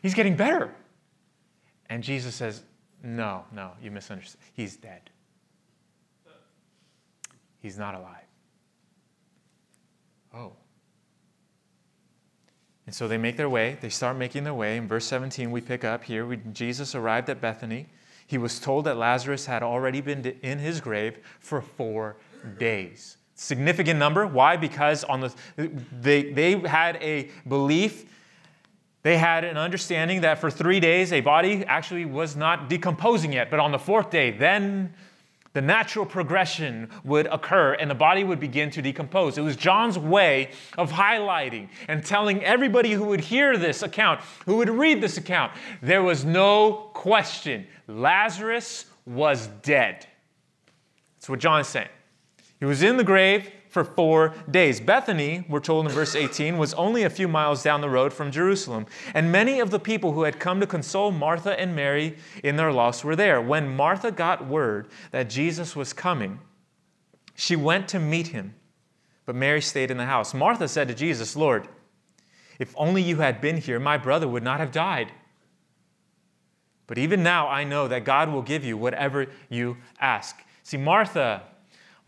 He's 0.01 0.13
getting 0.13 0.35
better. 0.35 0.73
And 1.89 2.03
Jesus 2.03 2.35
says, 2.35 2.63
No, 3.03 3.45
no, 3.51 3.71
you 3.81 3.91
misunderstand. 3.91 4.43
He's 4.53 4.75
dead. 4.75 5.09
He's 7.61 7.77
not 7.77 7.95
alive. 7.95 8.28
Oh. 10.33 10.53
And 12.85 12.95
so 12.95 13.07
they 13.07 13.17
make 13.17 13.37
their 13.37 13.49
way. 13.49 13.77
They 13.81 13.89
start 13.89 14.17
making 14.17 14.43
their 14.43 14.53
way. 14.53 14.77
In 14.77 14.87
verse 14.87 15.05
17, 15.05 15.51
we 15.51 15.61
pick 15.61 15.83
up 15.83 16.03
here. 16.03 16.25
We, 16.25 16.37
Jesus 16.51 16.95
arrived 16.95 17.29
at 17.29 17.39
Bethany. 17.39 17.87
He 18.25 18.37
was 18.37 18.59
told 18.59 18.85
that 18.85 18.97
Lazarus 18.97 19.45
had 19.45 19.63
already 19.63 20.01
been 20.01 20.25
in 20.41 20.59
his 20.59 20.81
grave 20.81 21.19
for 21.39 21.61
four 21.61 22.17
days. 22.57 23.17
Significant 23.35 23.99
number. 23.99 24.27
Why? 24.27 24.57
Because 24.57 25.03
on 25.03 25.21
the, 25.21 25.33
they, 25.91 26.31
they 26.31 26.59
had 26.59 26.97
a 26.97 27.29
belief, 27.47 28.05
they 29.01 29.17
had 29.17 29.43
an 29.43 29.57
understanding 29.57 30.21
that 30.21 30.39
for 30.39 30.51
three 30.51 30.79
days 30.79 31.13
a 31.13 31.21
body 31.21 31.63
actually 31.65 32.05
was 32.05 32.35
not 32.35 32.69
decomposing 32.69 33.33
yet. 33.33 33.49
But 33.49 33.59
on 33.59 33.71
the 33.71 33.79
fourth 33.79 34.09
day, 34.09 34.31
then 34.31 34.93
the 35.53 35.61
natural 35.61 36.05
progression 36.05 36.89
would 37.03 37.25
occur 37.27 37.73
and 37.73 37.89
the 37.89 37.95
body 37.95 38.23
would 38.23 38.39
begin 38.39 38.69
to 38.71 38.81
decompose. 38.81 39.37
It 39.37 39.41
was 39.41 39.55
John's 39.55 39.97
way 39.97 40.51
of 40.77 40.91
highlighting 40.91 41.69
and 41.87 42.05
telling 42.05 42.43
everybody 42.43 42.91
who 42.91 43.05
would 43.05 43.21
hear 43.21 43.57
this 43.57 43.81
account, 43.81 44.21
who 44.45 44.57
would 44.57 44.69
read 44.69 45.01
this 45.01 45.17
account, 45.17 45.51
there 45.81 46.03
was 46.03 46.23
no 46.23 46.89
question 46.93 47.67
Lazarus 47.87 48.85
was 49.05 49.47
dead. 49.63 50.05
That's 51.17 51.29
what 51.29 51.39
John 51.39 51.61
is 51.61 51.67
saying. 51.67 51.89
He 52.59 52.65
was 52.65 52.83
in 52.83 52.97
the 52.97 53.03
grave 53.03 53.49
for 53.69 53.83
four 53.83 54.33
days. 54.49 54.81
Bethany, 54.81 55.45
we're 55.47 55.59
told 55.59 55.85
in 55.85 55.91
verse 55.91 56.15
18, 56.15 56.57
was 56.57 56.73
only 56.73 57.03
a 57.03 57.09
few 57.09 57.27
miles 57.27 57.63
down 57.63 57.81
the 57.81 57.89
road 57.89 58.11
from 58.11 58.31
Jerusalem. 58.31 58.87
And 59.13 59.31
many 59.31 59.59
of 59.59 59.69
the 59.69 59.79
people 59.79 60.11
who 60.11 60.23
had 60.23 60.39
come 60.39 60.59
to 60.59 60.67
console 60.67 61.11
Martha 61.11 61.57
and 61.57 61.75
Mary 61.75 62.17
in 62.43 62.55
their 62.55 62.73
loss 62.73 63.03
were 63.03 63.15
there. 63.15 63.39
When 63.39 63.69
Martha 63.75 64.11
got 64.11 64.47
word 64.47 64.87
that 65.11 65.29
Jesus 65.29 65.75
was 65.75 65.93
coming, 65.93 66.39
she 67.35 67.55
went 67.55 67.87
to 67.89 67.99
meet 67.99 68.27
him, 68.27 68.55
but 69.25 69.35
Mary 69.35 69.61
stayed 69.61 69.91
in 69.91 69.97
the 69.97 70.05
house. 70.05 70.33
Martha 70.33 70.67
said 70.67 70.87
to 70.87 70.95
Jesus, 70.95 71.35
Lord, 71.35 71.67
if 72.57 72.73
only 72.75 73.01
you 73.01 73.17
had 73.17 73.39
been 73.39 73.57
here, 73.57 73.79
my 73.79 73.97
brother 73.97 74.27
would 74.27 74.43
not 74.43 74.59
have 74.59 74.71
died. 74.71 75.11
But 76.87 76.97
even 76.97 77.21
now 77.21 77.47
I 77.47 77.63
know 77.63 77.87
that 77.87 78.03
God 78.03 78.29
will 78.29 78.41
give 78.41 78.65
you 78.65 78.75
whatever 78.75 79.27
you 79.47 79.77
ask. 80.01 80.35
See, 80.63 80.75
Martha 80.75 81.43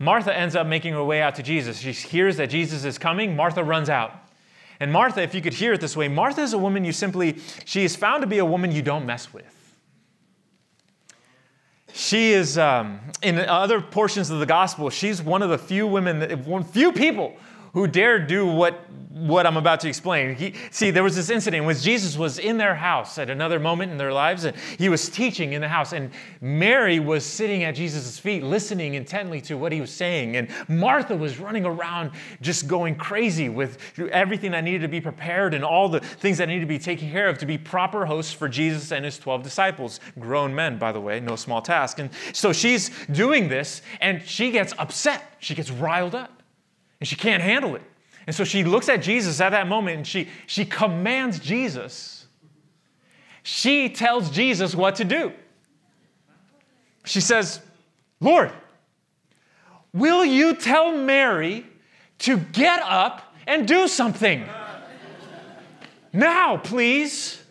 Martha 0.02 0.36
ends 0.36 0.56
up 0.56 0.66
making 0.66 0.94
her 0.94 1.04
way 1.04 1.22
out 1.22 1.36
to 1.36 1.44
Jesus. 1.44 1.78
She 1.78 1.92
hears 1.92 2.36
that 2.38 2.50
Jesus 2.50 2.84
is 2.84 2.98
coming. 2.98 3.36
Martha 3.36 3.62
runs 3.62 3.88
out. 3.88 4.12
And 4.80 4.90
Martha, 4.90 5.22
if 5.22 5.32
you 5.32 5.40
could 5.40 5.52
hear 5.52 5.74
it 5.74 5.80
this 5.80 5.96
way, 5.96 6.08
Martha 6.08 6.42
is 6.42 6.54
a 6.54 6.58
woman 6.58 6.84
you 6.84 6.90
simply, 6.90 7.38
she 7.64 7.84
is 7.84 7.94
found 7.94 8.22
to 8.22 8.26
be 8.26 8.38
a 8.38 8.44
woman 8.44 8.72
you 8.72 8.82
don't 8.82 9.06
mess 9.06 9.32
with. 9.32 9.76
She 11.92 12.32
is, 12.32 12.58
um, 12.58 12.98
in 13.22 13.38
other 13.38 13.80
portions 13.80 14.28
of 14.30 14.40
the 14.40 14.46
gospel, 14.46 14.90
she's 14.90 15.22
one 15.22 15.40
of 15.40 15.50
the 15.50 15.58
few 15.58 15.86
women, 15.86 16.18
that, 16.18 16.36
one 16.48 16.64
few 16.64 16.90
people 16.90 17.36
who 17.72 17.86
dare 17.86 18.18
do 18.18 18.46
what 18.46 18.88
what 19.12 19.46
I'm 19.46 19.56
about 19.58 19.80
to 19.80 19.88
explain. 19.88 20.34
He, 20.34 20.54
see, 20.70 20.90
there 20.90 21.02
was 21.02 21.14
this 21.14 21.28
incident 21.28 21.66
when 21.66 21.76
Jesus 21.76 22.16
was 22.16 22.38
in 22.38 22.56
their 22.56 22.74
house 22.74 23.18
at 23.18 23.28
another 23.28 23.60
moment 23.60 23.92
in 23.92 23.98
their 23.98 24.12
lives, 24.12 24.44
and 24.44 24.56
he 24.78 24.88
was 24.88 25.08
teaching 25.08 25.52
in 25.52 25.60
the 25.60 25.68
house, 25.68 25.92
and 25.92 26.10
Mary 26.40 26.98
was 26.98 27.24
sitting 27.24 27.62
at 27.62 27.74
Jesus' 27.74 28.18
feet, 28.18 28.42
listening 28.42 28.94
intently 28.94 29.40
to 29.42 29.56
what 29.56 29.70
he 29.70 29.80
was 29.80 29.90
saying, 29.90 30.36
and 30.36 30.48
Martha 30.68 31.14
was 31.14 31.38
running 31.38 31.66
around 31.66 32.10
just 32.40 32.66
going 32.66 32.96
crazy 32.96 33.48
with 33.48 33.78
everything 34.10 34.50
that 34.52 34.64
needed 34.64 34.80
to 34.80 34.88
be 34.88 35.00
prepared 35.00 35.54
and 35.54 35.64
all 35.64 35.88
the 35.88 36.00
things 36.00 36.38
that 36.38 36.48
needed 36.48 36.62
to 36.62 36.66
be 36.66 36.78
taken 36.78 37.10
care 37.10 37.28
of 37.28 37.38
to 37.38 37.46
be 37.46 37.58
proper 37.58 38.06
hosts 38.06 38.32
for 38.32 38.48
Jesus 38.48 38.92
and 38.92 39.04
his 39.04 39.18
12 39.18 39.42
disciples, 39.42 40.00
grown 40.18 40.54
men, 40.54 40.78
by 40.78 40.90
the 40.90 41.00
way, 41.00 41.20
no 41.20 41.36
small 41.36 41.60
task. 41.60 41.98
And 41.98 42.10
so 42.32 42.52
she's 42.52 42.90
doing 43.08 43.48
this, 43.48 43.82
and 44.00 44.22
she 44.22 44.50
gets 44.50 44.72
upset. 44.78 45.36
She 45.38 45.54
gets 45.54 45.70
riled 45.70 46.14
up, 46.14 46.41
and 47.02 47.08
she 47.08 47.16
can't 47.16 47.42
handle 47.42 47.74
it. 47.74 47.82
And 48.28 48.36
so 48.36 48.44
she 48.44 48.62
looks 48.62 48.88
at 48.88 49.02
Jesus 49.02 49.40
at 49.40 49.48
that 49.48 49.66
moment 49.66 49.96
and 49.96 50.06
she, 50.06 50.28
she 50.46 50.64
commands 50.64 51.40
Jesus. 51.40 52.28
She 53.42 53.88
tells 53.88 54.30
Jesus 54.30 54.72
what 54.72 54.94
to 54.94 55.04
do. 55.04 55.32
She 57.04 57.20
says, 57.20 57.60
Lord, 58.20 58.52
will 59.92 60.24
you 60.24 60.54
tell 60.54 60.96
Mary 60.96 61.66
to 62.20 62.36
get 62.36 62.80
up 62.84 63.34
and 63.48 63.66
do 63.66 63.88
something? 63.88 64.48
now, 66.12 66.56
please. 66.56 67.41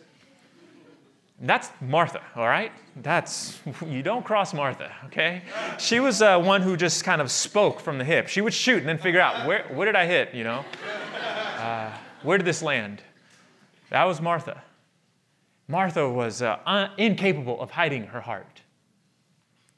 That's 1.44 1.70
Martha, 1.80 2.22
all 2.36 2.46
right? 2.46 2.70
That's, 3.02 3.60
you 3.86 4.00
don't 4.04 4.24
cross 4.24 4.54
Martha, 4.54 4.92
okay? 5.06 5.42
She 5.76 5.98
was 5.98 6.22
uh, 6.22 6.38
one 6.38 6.62
who 6.62 6.76
just 6.76 7.02
kind 7.02 7.20
of 7.20 7.32
spoke 7.32 7.80
from 7.80 7.98
the 7.98 8.04
hip. 8.04 8.28
She 8.28 8.40
would 8.40 8.54
shoot 8.54 8.78
and 8.78 8.88
then 8.88 8.98
figure 8.98 9.20
out, 9.20 9.44
where, 9.46 9.64
where 9.74 9.84
did 9.84 9.96
I 9.96 10.06
hit, 10.06 10.32
you 10.34 10.44
know? 10.44 10.64
Uh, 11.58 11.90
where 12.22 12.38
did 12.38 12.46
this 12.46 12.62
land? 12.62 13.02
That 13.90 14.04
was 14.04 14.20
Martha. 14.20 14.62
Martha 15.66 16.08
was 16.08 16.42
uh, 16.42 16.58
un- 16.64 16.90
incapable 16.96 17.60
of 17.60 17.72
hiding 17.72 18.06
her 18.06 18.20
heart. 18.20 18.62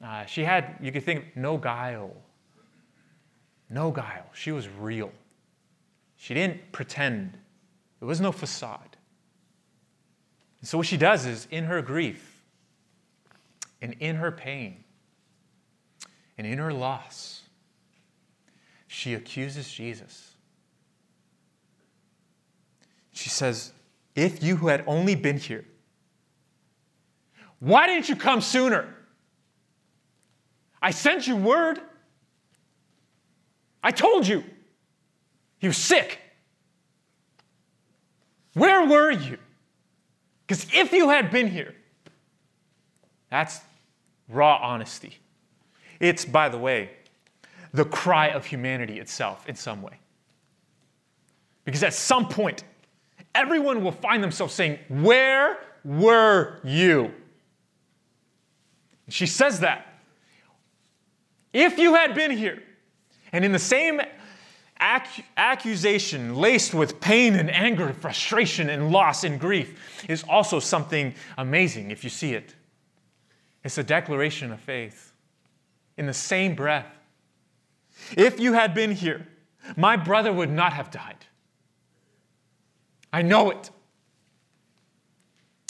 Uh, 0.05 0.27
she 0.27 0.45
had, 0.45 0.77
you 0.83 0.93
could 0.93 1.03
think, 1.03 1.35
no 1.35 1.57
guile. 1.57 2.15
No 3.71 3.91
guile. 3.91 4.27
She 4.35 4.53
was 4.53 4.69
real. 4.69 5.11
She 6.17 6.35
didn't 6.35 6.73
pretend. 6.73 7.39
There 8.01 8.09
was 8.09 8.21
no 8.21 8.33
facade. 8.33 8.94
And 10.65 10.69
so, 10.71 10.79
what 10.79 10.87
she 10.87 10.97
does 10.97 11.27
is, 11.27 11.47
in 11.51 11.65
her 11.65 11.83
grief 11.83 12.43
and 13.83 13.95
in 14.01 14.17
her 14.17 14.33
pain 14.33 14.83
and 16.39 16.47
in 16.47 16.57
her 16.57 16.73
loss, 16.73 17.43
she 18.87 19.13
accuses 19.13 19.71
Jesus. 19.71 20.33
She 23.13 23.29
says, 23.29 23.75
If 24.15 24.43
you 24.43 24.57
had 24.57 24.85
only 24.87 25.15
been 25.15 25.37
here, 25.37 25.67
why 27.59 27.87
didn't 27.87 28.09
you 28.09 28.17
come 28.17 28.41
sooner? 28.41 28.89
I 30.81 30.93
sent 30.93 31.27
you 31.27 31.37
word. 31.37 31.79
I 33.83 33.91
told 33.91 34.27
you 34.27 34.43
was 35.63 35.77
sick. 35.77 36.19
Where 38.55 38.87
were 38.87 39.11
you? 39.11 39.37
Because 40.47 40.67
if 40.73 40.93
you 40.93 41.09
had 41.09 41.31
been 41.31 41.49
here, 41.49 41.75
that's 43.31 43.61
raw 44.29 44.59
honesty. 44.63 45.19
It's, 46.01 46.25
by 46.25 46.49
the 46.49 46.59
way, 46.59 46.91
the 47.73 47.85
cry 47.85 48.29
of 48.29 48.45
humanity 48.45 49.01
itself 49.01 49.49
in 49.49 49.55
some 49.55 49.83
way. 49.83 49.99
Because 51.65 51.83
at 51.83 51.95
some 51.95 52.29
point, 52.29 52.63
everyone 53.35 53.83
will 53.83 53.93
find 53.93 54.23
themselves 54.23 54.55
saying, 54.55 54.79
Where 54.89 55.59
were 55.85 56.61
you? 56.63 57.13
She 59.09 59.27
says 59.27 59.61
that. 59.61 59.87
If 61.53 61.79
you 61.79 61.95
had 61.95 62.15
been 62.15 62.31
here, 62.31 62.63
and 63.33 63.45
in 63.45 63.53
the 63.53 63.59
same 63.59 64.01
ac- 64.85 65.25
accusation 65.37 66.35
laced 66.37 66.75
with 66.75 67.01
pain 67.01 67.35
and 67.35 67.51
anger, 67.51 67.93
frustration 67.93 68.69
and 68.69 68.91
loss 68.91 69.25
and 69.25 69.41
grief 69.41 70.05
is 70.09 70.25
also 70.29 70.61
something 70.61 71.15
amazing 71.39 71.91
if 71.91 72.05
you 72.05 72.11
see 72.11 72.35
it. 72.35 72.55
It's 73.63 73.79
a 73.79 73.83
declaration 73.83 74.53
of 74.53 74.61
faith 74.61 75.13
in 75.97 76.07
the 76.07 76.15
same 76.15 76.55
breath. 76.55 76.87
If 78.17 78.39
you 78.39 78.53
had 78.53 78.75
been 78.75 78.93
here, 78.93 79.27
my 79.77 79.97
brother 79.97 80.33
would 80.33 80.51
not 80.51 80.75
have 80.75 80.91
died. 80.91 81.25
I 83.13 83.23
know 83.23 83.51
it. 83.51 83.71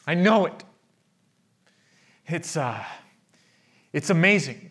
I 0.06 0.14
know 0.14 0.46
it. 0.46 0.64
It's, 2.26 2.56
uh, 2.56 2.82
it's 3.92 4.10
amazing 4.10 4.70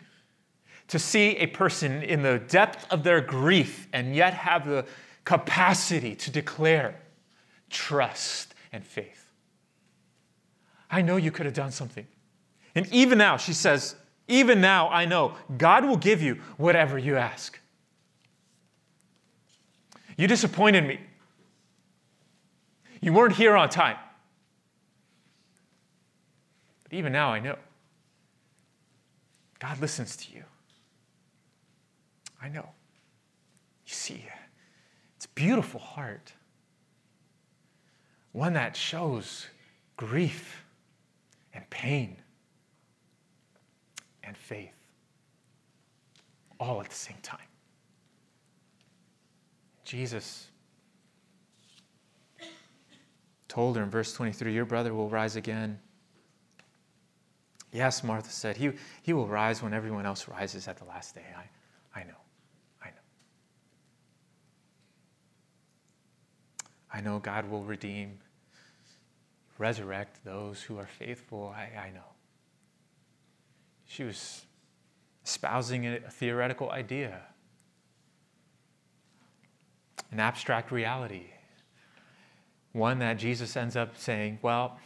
to 0.94 0.98
see 1.00 1.30
a 1.38 1.48
person 1.48 2.04
in 2.04 2.22
the 2.22 2.38
depth 2.38 2.86
of 2.88 3.02
their 3.02 3.20
grief 3.20 3.88
and 3.92 4.14
yet 4.14 4.32
have 4.32 4.64
the 4.64 4.86
capacity 5.24 6.14
to 6.14 6.30
declare 6.30 6.94
trust 7.68 8.54
and 8.72 8.86
faith. 8.86 9.28
I 10.88 11.02
know 11.02 11.16
you 11.16 11.32
could 11.32 11.46
have 11.46 11.54
done 11.54 11.72
something. 11.72 12.06
And 12.76 12.86
even 12.92 13.18
now, 13.18 13.36
she 13.36 13.52
says, 13.52 13.96
even 14.28 14.60
now, 14.60 14.88
I 14.88 15.04
know 15.04 15.34
God 15.58 15.84
will 15.84 15.96
give 15.96 16.22
you 16.22 16.36
whatever 16.58 16.96
you 16.96 17.16
ask. 17.16 17.58
You 20.16 20.28
disappointed 20.28 20.86
me. 20.86 21.00
You 23.00 23.12
weren't 23.12 23.34
here 23.34 23.56
on 23.56 23.68
time. 23.68 23.96
But 26.84 26.92
even 26.92 27.10
now, 27.10 27.32
I 27.32 27.40
know 27.40 27.56
God 29.58 29.80
listens 29.80 30.14
to 30.18 30.32
you. 30.32 30.44
I 32.44 32.48
know. 32.50 32.68
You 33.86 33.92
see, 33.94 34.22
it's 35.16 35.24
a 35.24 35.30
beautiful 35.30 35.80
heart, 35.80 36.34
one 38.32 38.52
that 38.52 38.76
shows 38.76 39.46
grief 39.96 40.62
and 41.54 41.68
pain 41.70 42.16
and 44.22 44.36
faith 44.36 44.74
all 46.60 46.82
at 46.82 46.90
the 46.90 46.94
same 46.94 47.16
time. 47.22 47.38
Jesus 49.84 50.48
told 53.48 53.76
her 53.76 53.82
in 53.82 53.88
verse 53.88 54.12
23 54.12 54.52
Your 54.52 54.66
brother 54.66 54.92
will 54.92 55.08
rise 55.08 55.36
again. 55.36 55.78
Yes, 57.72 58.04
Martha 58.04 58.30
said, 58.30 58.58
He, 58.58 58.72
he 59.02 59.14
will 59.14 59.26
rise 59.26 59.62
when 59.62 59.72
everyone 59.72 60.04
else 60.04 60.28
rises 60.28 60.68
at 60.68 60.76
the 60.76 60.84
last 60.84 61.14
day. 61.14 61.24
I, 61.34 62.00
I 62.00 62.04
know. 62.04 62.10
I 62.10 62.10
know. 62.10 62.23
I 66.94 67.00
know 67.00 67.18
God 67.18 67.50
will 67.50 67.64
redeem, 67.64 68.20
resurrect 69.58 70.24
those 70.24 70.62
who 70.62 70.78
are 70.78 70.86
faithful. 70.86 71.52
I, 71.54 71.86
I 71.86 71.90
know. 71.90 72.14
She 73.84 74.04
was 74.04 74.42
espousing 75.24 75.88
a 75.88 75.98
theoretical 76.08 76.70
idea, 76.70 77.20
an 80.12 80.20
abstract 80.20 80.70
reality, 80.70 81.26
one 82.70 83.00
that 83.00 83.14
Jesus 83.14 83.56
ends 83.56 83.74
up 83.74 83.98
saying, 83.98 84.38
well, 84.40 84.78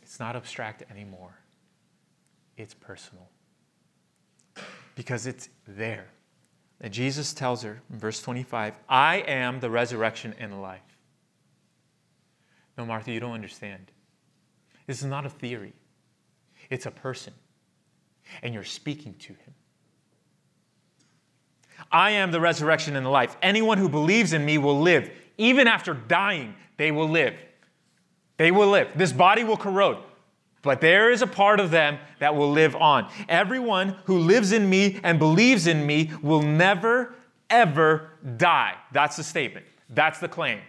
it's 0.00 0.20
not 0.20 0.36
abstract 0.36 0.84
anymore, 0.92 1.36
it's 2.56 2.74
personal. 2.74 3.28
Because 4.94 5.26
it's 5.26 5.48
there. 5.66 6.06
And 6.80 6.92
Jesus 6.92 7.32
tells 7.32 7.62
her 7.62 7.80
in 7.90 7.98
verse 7.98 8.22
25, 8.22 8.74
I 8.88 9.16
am 9.16 9.58
the 9.58 9.70
resurrection 9.70 10.34
and 10.38 10.52
the 10.52 10.56
life. 10.56 10.91
No, 12.76 12.86
Martha, 12.86 13.12
you 13.12 13.20
don't 13.20 13.34
understand. 13.34 13.90
This 14.86 15.00
is 15.00 15.06
not 15.06 15.26
a 15.26 15.30
theory, 15.30 15.74
it's 16.70 16.86
a 16.86 16.90
person 16.90 17.34
and 18.42 18.54
you're 18.54 18.64
speaking 18.64 19.14
to 19.14 19.32
him. 19.32 19.54
I 21.90 22.10
am 22.12 22.30
the 22.30 22.40
resurrection 22.40 22.96
and 22.96 23.04
the 23.04 23.10
life. 23.10 23.36
Anyone 23.42 23.78
who 23.78 23.88
believes 23.88 24.32
in 24.32 24.44
me 24.44 24.56
will 24.58 24.80
live. 24.80 25.10
Even 25.36 25.66
after 25.66 25.94
dying, 25.94 26.54
they 26.76 26.92
will 26.92 27.08
live. 27.08 27.34
They 28.36 28.50
will 28.50 28.68
live. 28.68 28.88
This 28.94 29.12
body 29.12 29.44
will 29.44 29.56
corrode, 29.56 29.98
but 30.62 30.80
there 30.80 31.10
is 31.10 31.22
a 31.22 31.26
part 31.26 31.60
of 31.60 31.70
them 31.70 31.98
that 32.18 32.34
will 32.34 32.50
live 32.50 32.74
on. 32.76 33.10
Everyone 33.28 33.96
who 34.04 34.18
lives 34.18 34.52
in 34.52 34.68
me 34.68 35.00
and 35.02 35.18
believes 35.18 35.66
in 35.66 35.84
me 35.86 36.10
will 36.22 36.42
never, 36.42 37.14
ever 37.50 38.10
die. 38.36 38.74
That's 38.92 39.16
the 39.16 39.24
statement. 39.24 39.66
That's 39.90 40.18
the 40.18 40.28
claim. 40.28 40.60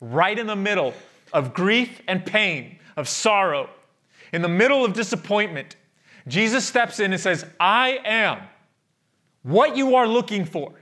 Right 0.00 0.38
in 0.38 0.46
the 0.46 0.56
middle 0.56 0.94
of 1.32 1.54
grief 1.54 2.00
and 2.06 2.24
pain, 2.24 2.78
of 2.96 3.08
sorrow, 3.08 3.68
in 4.32 4.42
the 4.42 4.48
middle 4.48 4.84
of 4.84 4.92
disappointment, 4.92 5.76
Jesus 6.26 6.66
steps 6.66 7.00
in 7.00 7.12
and 7.12 7.20
says, 7.20 7.44
I 7.58 8.00
am 8.04 8.38
what 9.42 9.76
you 9.76 9.96
are 9.96 10.06
looking 10.06 10.44
for, 10.44 10.72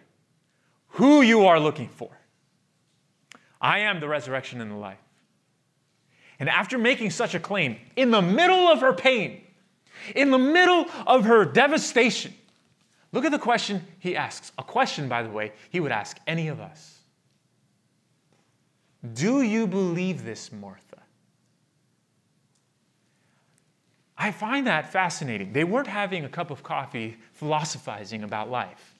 who 0.88 1.22
you 1.22 1.46
are 1.46 1.58
looking 1.58 1.88
for. 1.88 2.10
I 3.60 3.80
am 3.80 4.00
the 4.00 4.08
resurrection 4.08 4.60
and 4.60 4.70
the 4.70 4.76
life. 4.76 4.98
And 6.38 6.48
after 6.48 6.78
making 6.78 7.10
such 7.10 7.34
a 7.34 7.40
claim, 7.40 7.76
in 7.96 8.10
the 8.10 8.22
middle 8.22 8.68
of 8.68 8.80
her 8.80 8.92
pain, 8.92 9.42
in 10.14 10.30
the 10.30 10.38
middle 10.38 10.86
of 11.06 11.24
her 11.24 11.44
devastation, 11.44 12.32
look 13.12 13.24
at 13.24 13.32
the 13.32 13.38
question 13.38 13.84
he 13.98 14.16
asks. 14.16 14.52
A 14.56 14.62
question, 14.62 15.08
by 15.08 15.22
the 15.22 15.28
way, 15.28 15.52
he 15.68 15.80
would 15.80 15.92
ask 15.92 16.18
any 16.26 16.48
of 16.48 16.60
us 16.60 16.99
Do 19.14 19.42
you 19.42 19.66
believe 19.66 20.24
this, 20.24 20.52
Martha? 20.52 20.98
I 24.18 24.30
find 24.30 24.66
that 24.66 24.92
fascinating. 24.92 25.54
They 25.54 25.64
weren't 25.64 25.86
having 25.86 26.26
a 26.26 26.28
cup 26.28 26.50
of 26.50 26.62
coffee 26.62 27.16
philosophizing 27.32 28.22
about 28.22 28.50
life. 28.50 28.94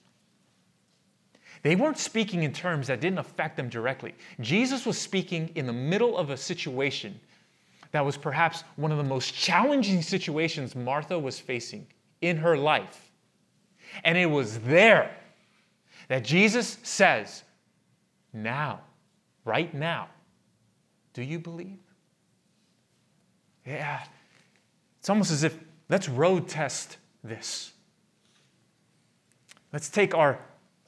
They 1.63 1.77
weren't 1.77 1.99
speaking 1.99 2.43
in 2.43 2.55
terms 2.55 2.87
that 2.87 3.01
didn't 3.01 3.19
affect 3.19 3.59
them 3.59 3.69
directly. 3.69 4.15
Jesus 4.41 4.87
was 4.87 4.97
speaking 4.97 5.51
in 5.57 5.67
the 5.67 5.75
middle 5.75 6.17
of 6.17 6.31
a 6.31 6.37
situation 6.37 7.21
that 7.93 8.05
was 8.05 8.17
perhaps 8.17 8.65
one 8.77 8.93
of 8.93 8.99
the 8.99 9.05
most 9.05 9.35
challenging 9.35 10.01
situations 10.01 10.75
Martha 10.75 11.19
was 11.19 11.39
facing 11.39 11.87
in 12.23 12.39
her 12.39 12.57
life. 12.57 13.11
And 14.05 14.17
it 14.17 14.27
was 14.27 14.59
there 14.61 15.15
that 16.09 16.25
Jesus 16.25 16.79
says, 16.83 17.43
Now, 18.33 18.81
right 19.51 19.75
now, 19.75 20.09
do 21.13 21.23
you 21.23 21.41
believe? 21.41 21.81
Yeah, 23.67 24.01
it's 25.01 25.11
almost 25.11 25.33
as 25.33 25.43
if 25.43 25.59
let's 25.89 26.09
road 26.09 26.47
test 26.47 26.99
this. 27.25 27.73
Let's 29.73 29.89
take 29.89 30.15
our 30.15 30.39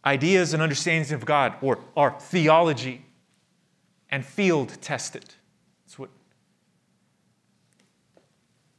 ideas 0.04 0.54
and 0.54 0.62
understandings 0.62 1.10
of 1.10 1.24
God 1.24 1.54
or 1.60 1.80
our 1.96 2.18
theology 2.20 3.04
and 4.10 4.24
field 4.24 4.76
test 4.80 5.16
it. 5.16 5.34
That's 5.84 5.98
what 5.98 6.10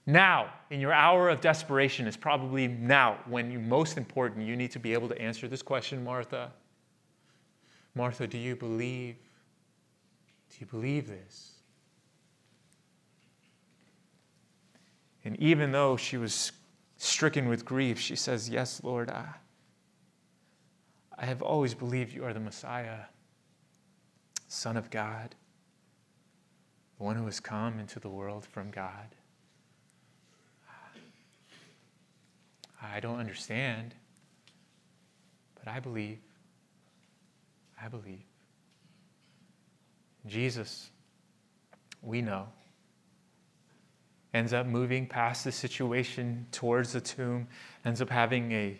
now, 0.05 0.53
in 0.69 0.79
your 0.79 0.93
hour 0.93 1.29
of 1.29 1.39
desperation, 1.39 2.07
is 2.07 2.17
probably 2.17 2.67
now 2.67 3.17
when 3.27 3.51
you 3.51 3.59
most 3.59 3.97
important. 3.97 4.45
You 4.45 4.55
need 4.55 4.71
to 4.71 4.79
be 4.79 4.93
able 4.93 5.07
to 5.09 5.21
answer 5.21 5.47
this 5.47 5.61
question, 5.61 6.03
Martha. 6.03 6.51
Martha, 7.95 8.27
do 8.27 8.37
you 8.37 8.55
believe? 8.55 9.15
Do 10.53 10.57
you 10.59 10.67
believe 10.67 11.07
this? 11.07 11.53
And 15.25 15.39
even 15.39 15.71
though 15.71 15.97
she 15.97 16.17
was 16.17 16.51
stricken 16.97 17.49
with 17.49 17.65
grief, 17.65 17.99
she 17.99 18.15
says, 18.15 18.49
Yes, 18.49 18.81
Lord, 18.83 19.09
I, 19.09 19.29
I 21.17 21.25
have 21.25 21.41
always 21.41 21.73
believed 21.73 22.13
you 22.13 22.23
are 22.23 22.33
the 22.33 22.39
Messiah, 22.39 23.05
Son 24.47 24.77
of 24.77 24.91
God, 24.91 25.33
the 26.97 27.03
one 27.03 27.15
who 27.15 27.25
has 27.25 27.39
come 27.39 27.79
into 27.79 27.99
the 27.99 28.09
world 28.09 28.45
from 28.45 28.69
God. 28.69 29.15
I 32.79 32.99
don't 32.99 33.17
understand, 33.17 33.95
but 35.55 35.71
I 35.71 35.79
believe. 35.79 36.19
I 37.81 37.87
believe. 37.87 38.32
Jesus, 40.25 40.89
we 42.01 42.21
know 42.21 42.47
ends 44.33 44.53
up 44.53 44.65
moving 44.65 45.05
past 45.05 45.43
the 45.43 45.51
situation 45.51 46.45
towards 46.51 46.93
the 46.93 47.01
tomb, 47.01 47.47
ends 47.85 48.01
up 48.01 48.09
having 48.09 48.51
a 48.51 48.79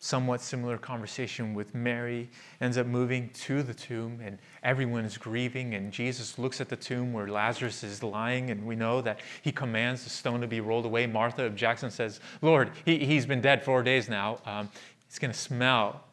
somewhat 0.00 0.40
similar 0.40 0.78
conversation 0.78 1.54
with 1.54 1.74
Mary, 1.74 2.30
ends 2.60 2.78
up 2.78 2.86
moving 2.86 3.28
to 3.30 3.64
the 3.64 3.74
tomb, 3.74 4.20
and 4.22 4.38
everyone 4.62 5.04
is 5.04 5.18
grieving. 5.18 5.74
And 5.74 5.90
Jesus 5.90 6.38
looks 6.38 6.60
at 6.60 6.68
the 6.68 6.76
tomb 6.76 7.12
where 7.12 7.26
Lazarus 7.26 7.82
is 7.82 8.02
lying, 8.04 8.50
and 8.50 8.64
we 8.64 8.76
know 8.76 9.00
that 9.00 9.18
he 9.42 9.50
commands 9.50 10.04
the 10.04 10.10
stone 10.10 10.40
to 10.40 10.46
be 10.46 10.60
rolled 10.60 10.84
away. 10.84 11.08
Martha 11.08 11.46
objects 11.46 11.82
and 11.82 11.92
says, 11.92 12.20
Lord, 12.40 12.70
he, 12.84 13.04
he's 13.04 13.26
been 13.26 13.40
dead 13.40 13.64
four 13.64 13.82
days 13.82 14.08
now. 14.08 14.38
Um, 14.46 14.70
it's 15.08 15.18
going 15.18 15.32
to 15.32 15.38
smell 15.38 16.04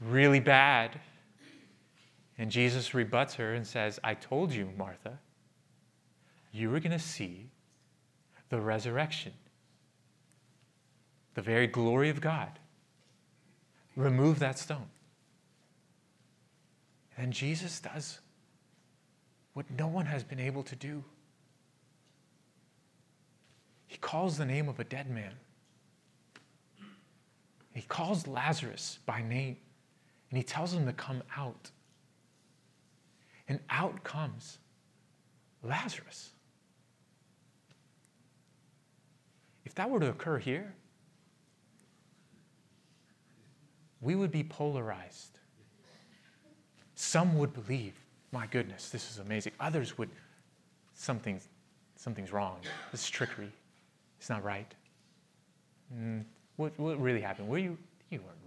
really 0.00 0.40
bad. 0.40 1.00
And 2.38 2.50
Jesus 2.50 2.94
rebuts 2.94 3.34
her 3.34 3.54
and 3.54 3.66
says, 3.66 4.00
I 4.02 4.14
told 4.14 4.52
you, 4.52 4.70
Martha, 4.76 5.18
you 6.52 6.70
were 6.70 6.80
going 6.80 6.92
to 6.92 6.98
see 6.98 7.50
the 8.48 8.60
resurrection. 8.60 9.32
the 11.34 11.42
very 11.42 11.66
glory 11.66 12.10
of 12.10 12.20
God. 12.20 12.58
Remove 13.96 14.38
that 14.38 14.58
stone. 14.58 14.88
And 17.16 17.32
Jesus 17.32 17.80
does 17.80 18.20
what 19.54 19.66
no 19.78 19.86
one 19.86 20.06
has 20.06 20.24
been 20.24 20.40
able 20.40 20.62
to 20.64 20.76
do. 20.76 21.04
He 23.86 23.98
calls 23.98 24.38
the 24.38 24.46
name 24.46 24.68
of 24.68 24.80
a 24.80 24.84
dead 24.84 25.10
man. 25.10 25.32
He 27.74 27.82
calls 27.82 28.26
Lazarus 28.26 28.98
by 29.06 29.22
name 29.22 29.56
and 30.30 30.38
he 30.38 30.42
tells 30.42 30.72
him 30.72 30.86
to 30.86 30.92
come 30.92 31.22
out. 31.36 31.70
And 33.48 33.60
out 33.70 34.02
comes 34.04 34.58
Lazarus. 35.62 36.30
If 39.64 39.74
that 39.76 39.88
were 39.88 40.00
to 40.00 40.08
occur 40.08 40.38
here, 40.38 40.74
we 44.00 44.14
would 44.16 44.30
be 44.30 44.42
polarized. 44.42 45.38
Some 46.94 47.38
would 47.38 47.52
believe, 47.54 47.94
my 48.32 48.46
goodness, 48.46 48.90
this 48.90 49.10
is 49.10 49.18
amazing. 49.18 49.52
Others 49.60 49.96
would, 49.96 50.10
something's, 50.94 51.48
something's 51.96 52.32
wrong. 52.32 52.58
This 52.90 53.04
is 53.04 53.10
trickery. 53.10 53.50
It's 54.18 54.28
not 54.28 54.44
right. 54.44 54.72
Mm, 55.96 56.24
what, 56.56 56.78
what 56.78 57.00
really 57.00 57.20
happened? 57.20 57.48
Were 57.48 57.58
you, 57.58 57.78
you 58.10 58.20
weren't 58.20 58.38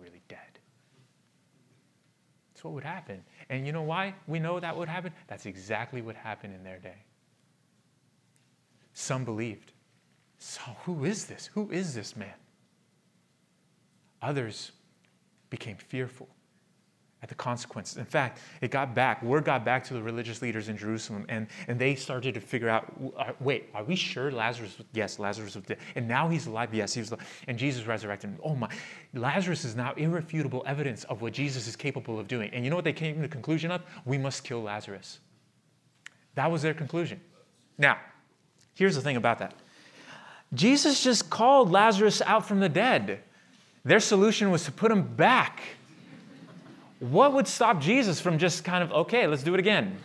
what 2.65 2.73
would 2.73 2.83
happen. 2.83 3.23
And 3.49 3.65
you 3.65 3.71
know 3.71 3.83
why 3.83 4.15
we 4.27 4.39
know 4.39 4.59
that 4.59 4.75
would 4.75 4.89
happen? 4.89 5.13
That's 5.27 5.45
exactly 5.45 6.01
what 6.01 6.15
happened 6.15 6.55
in 6.55 6.63
their 6.63 6.79
day. 6.79 6.97
Some 8.93 9.23
believed. 9.23 9.71
So, 10.39 10.61
who 10.83 11.05
is 11.05 11.25
this? 11.25 11.45
Who 11.53 11.69
is 11.71 11.93
this 11.93 12.15
man? 12.15 12.33
Others 14.21 14.71
became 15.49 15.77
fearful 15.77 16.27
at 17.25 17.29
the 17.29 17.33
consequences. 17.33 17.97
In 17.97 18.05
fact, 18.05 18.39
it 18.61 18.69
got 18.69 18.93
back, 18.93 19.23
word 19.23 19.45
got 19.45 19.65
back 19.65 19.83
to 19.85 19.95
the 19.95 20.01
religious 20.03 20.43
leaders 20.43 20.69
in 20.69 20.77
Jerusalem, 20.77 21.25
and, 21.27 21.47
and 21.67 21.79
they 21.79 21.95
started 21.95 22.35
to 22.35 22.39
figure 22.39 22.69
out 22.69 22.93
uh, 23.17 23.31
wait, 23.39 23.67
are 23.73 23.83
we 23.83 23.95
sure 23.95 24.29
Lazarus? 24.29 24.77
Yes, 24.93 25.17
Lazarus 25.17 25.55
was 25.55 25.63
dead. 25.63 25.79
And 25.95 26.07
now 26.07 26.29
he's 26.29 26.45
alive? 26.45 26.71
Yes, 26.71 26.93
he 26.93 26.99
was 26.99 27.09
alive. 27.09 27.27
And 27.47 27.57
Jesus 27.57 27.87
resurrected 27.87 28.29
him. 28.29 28.39
Oh 28.43 28.53
my, 28.53 28.69
Lazarus 29.15 29.65
is 29.65 29.75
now 29.75 29.93
irrefutable 29.93 30.63
evidence 30.67 31.03
of 31.05 31.23
what 31.23 31.33
Jesus 31.33 31.65
is 31.65 31.75
capable 31.75 32.19
of 32.19 32.27
doing. 32.27 32.51
And 32.53 32.63
you 32.63 32.69
know 32.69 32.75
what 32.75 32.85
they 32.85 32.93
came 32.93 33.15
to 33.15 33.21
the 33.23 33.27
conclusion 33.27 33.71
of? 33.71 33.81
We 34.05 34.19
must 34.19 34.43
kill 34.43 34.61
Lazarus. 34.61 35.17
That 36.35 36.51
was 36.51 36.61
their 36.61 36.75
conclusion. 36.75 37.19
Now, 37.79 37.97
here's 38.75 38.93
the 38.93 39.01
thing 39.01 39.15
about 39.15 39.39
that 39.39 39.55
Jesus 40.53 41.03
just 41.03 41.31
called 41.31 41.71
Lazarus 41.71 42.21
out 42.21 42.47
from 42.47 42.59
the 42.59 42.69
dead. 42.69 43.23
Their 43.83 43.99
solution 43.99 44.51
was 44.51 44.63
to 44.65 44.71
put 44.71 44.91
him 44.91 45.01
back. 45.01 45.61
What 46.99 47.33
would 47.33 47.47
stop 47.47 47.81
Jesus 47.81 48.21
from 48.21 48.37
just 48.37 48.63
kind 48.63 48.83
of, 48.83 48.91
okay, 48.91 49.27
let's 49.27 49.43
do 49.43 49.53
it 49.53 49.59
again? 49.59 49.97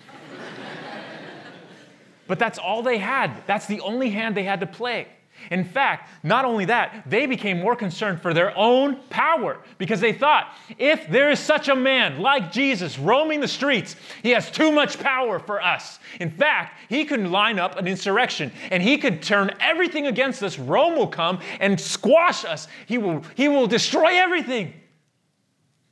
but 2.26 2.38
that's 2.38 2.59
all 2.59 2.83
they 2.83 2.98
had. 2.98 3.42
That's 3.46 3.66
the 3.66 3.81
only 3.81 4.11
hand 4.11 4.37
they 4.37 4.44
had 4.44 4.61
to 4.61 4.66
play. 4.66 5.07
In 5.50 5.64
fact, 5.64 6.11
not 6.22 6.44
only 6.44 6.66
that, 6.66 7.05
they 7.07 7.26
became 7.26 7.61
more 7.61 7.74
concerned 7.74 8.20
for 8.20 8.35
their 8.35 8.57
own 8.57 8.96
power 9.09 9.59
because 9.79 10.00
they 10.00 10.12
thought 10.12 10.55
if 10.79 11.09
there 11.09 11.31
is 11.31 11.40
such 11.40 11.68
a 11.68 11.74
man 11.74 12.20
like 12.20 12.53
Jesus 12.53 12.98
roaming 12.98 13.40
the 13.40 13.48
streets, 13.48 13.96
he 14.22 14.31
has 14.31 14.50
too 14.50 14.70
much 14.70 14.98
power 15.00 15.38
for 15.38 15.62
us. 15.62 15.98
In 16.20 16.31
fact, 16.31 16.79
he 16.88 17.05
could 17.05 17.26
line 17.26 17.59
up 17.59 17.79
an 17.79 17.88
insurrection 17.88 18.53
and 18.70 18.83
he 18.83 18.98
could 18.98 19.22
turn 19.22 19.55
everything 19.61 20.07
against 20.07 20.42
us. 20.42 20.59
Rome 20.59 20.96
will 20.96 21.09
come 21.09 21.40
and 21.59 21.81
squash 21.81 22.44
us, 22.44 22.68
he 22.87 22.98
will, 22.98 23.22
he 23.35 23.48
will 23.48 23.66
destroy 23.66 24.18
everything. 24.18 24.74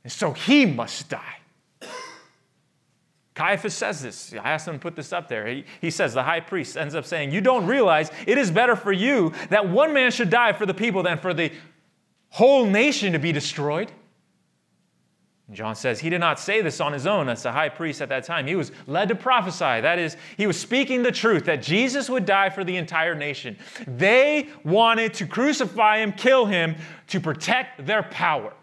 And 0.03 0.11
so 0.11 0.31
he 0.31 0.65
must 0.65 1.09
die. 1.09 1.35
Caiaphas 3.39 3.73
says 3.73 4.01
this. 4.01 4.33
I 4.33 4.51
asked 4.51 4.67
him 4.67 4.73
to 4.73 4.79
put 4.79 4.97
this 4.97 5.13
up 5.13 5.29
there. 5.29 5.47
He, 5.47 5.63
he 5.79 5.91
says, 5.91 6.13
the 6.13 6.23
high 6.23 6.41
priest 6.41 6.75
ends 6.75 6.93
up 6.93 7.05
saying, 7.05 7.31
You 7.31 7.39
don't 7.39 7.65
realize 7.65 8.11
it 8.27 8.37
is 8.37 8.51
better 8.51 8.75
for 8.75 8.91
you 8.91 9.31
that 9.49 9.69
one 9.69 9.93
man 9.93 10.11
should 10.11 10.29
die 10.29 10.51
for 10.51 10.65
the 10.65 10.73
people 10.73 11.03
than 11.03 11.19
for 11.19 11.33
the 11.33 11.51
whole 12.31 12.65
nation 12.65 13.13
to 13.13 13.19
be 13.19 13.31
destroyed. 13.31 13.93
And 15.47 15.55
John 15.55 15.75
says 15.75 15.99
he 15.99 16.09
did 16.09 16.19
not 16.19 16.39
say 16.39 16.61
this 16.61 16.79
on 16.79 16.91
his 16.91 17.07
own 17.07 17.29
as 17.29 17.41
the 17.41 17.51
high 17.51 17.69
priest 17.69 18.01
at 18.01 18.09
that 18.09 18.23
time. 18.25 18.45
He 18.45 18.55
was 18.55 18.73
led 18.87 19.07
to 19.07 19.15
prophesy. 19.15 19.81
That 19.81 19.97
is, 19.97 20.17
he 20.37 20.45
was 20.45 20.59
speaking 20.59 21.01
the 21.01 21.11
truth 21.11 21.45
that 21.45 21.63
Jesus 21.63 22.09
would 22.09 22.25
die 22.25 22.49
for 22.49 22.63
the 22.65 22.75
entire 22.75 23.15
nation. 23.15 23.57
They 23.87 24.49
wanted 24.63 25.13
to 25.15 25.25
crucify 25.25 25.99
him, 25.99 26.11
kill 26.11 26.45
him, 26.45 26.75
to 27.07 27.19
protect 27.19 27.85
their 27.87 28.03
power. 28.03 28.53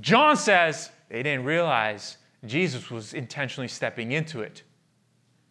John 0.00 0.36
says 0.36 0.90
they 1.08 1.22
didn't 1.22 1.44
realize 1.44 2.16
Jesus 2.44 2.90
was 2.90 3.12
intentionally 3.12 3.68
stepping 3.68 4.12
into 4.12 4.40
it 4.40 4.62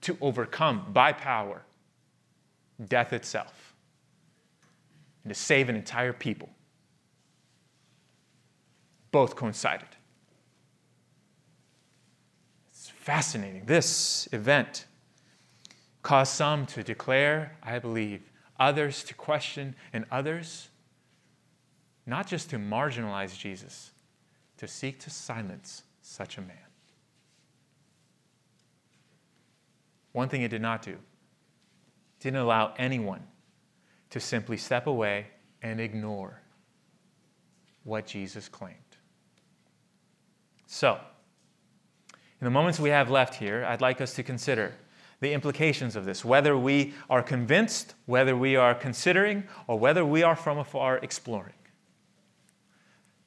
to 0.01 0.17
overcome 0.21 0.85
by 0.91 1.13
power 1.13 1.61
death 2.87 3.13
itself 3.13 3.73
and 5.23 5.33
to 5.33 5.39
save 5.39 5.69
an 5.69 5.75
entire 5.75 6.13
people. 6.13 6.49
Both 9.11 9.35
coincided. 9.35 9.89
It's 12.71 12.89
fascinating. 12.89 13.65
This 13.65 14.29
event 14.31 14.85
caused 16.01 16.33
some 16.33 16.65
to 16.67 16.83
declare, 16.83 17.57
I 17.61 17.79
believe, 17.79 18.31
others 18.59 19.03
to 19.05 19.13
question, 19.13 19.75
and 19.91 20.05
others 20.11 20.69
not 22.05 22.27
just 22.27 22.49
to 22.49 22.57
marginalize 22.57 23.37
Jesus, 23.37 23.91
to 24.59 24.67
seek 24.67 24.99
to 24.99 25.09
silence 25.09 25.83
such 26.01 26.37
a 26.37 26.41
man. 26.41 26.57
One 30.11 30.27
thing 30.27 30.41
it 30.41 30.49
did 30.49 30.61
not 30.61 30.81
do, 30.81 30.97
didn't 32.19 32.41
allow 32.41 32.73
anyone 32.77 33.21
to 34.09 34.19
simply 34.19 34.57
step 34.57 34.85
away 34.85 35.27
and 35.61 35.79
ignore 35.79 36.41
what 37.85 38.05
Jesus 38.05 38.49
claimed. 38.49 38.75
So, 40.67 40.99
in 42.41 42.45
the 42.45 42.51
moments 42.51 42.81
we 42.81 42.89
have 42.89 43.09
left 43.09 43.35
here, 43.35 43.63
I'd 43.65 43.79
like 43.79 44.01
us 44.01 44.13
to 44.15 44.23
consider 44.23 44.73
the 45.21 45.31
implications 45.31 45.95
of 45.95 46.03
this, 46.03 46.25
whether 46.25 46.57
we 46.57 46.93
are 47.09 47.23
convinced, 47.23 47.95
whether 48.07 48.35
we 48.35 48.57
are 48.57 48.75
considering, 48.75 49.45
or 49.67 49.79
whether 49.79 50.05
we 50.05 50.21
are 50.21 50.35
from 50.35 50.57
afar 50.57 50.97
exploring. 50.97 51.53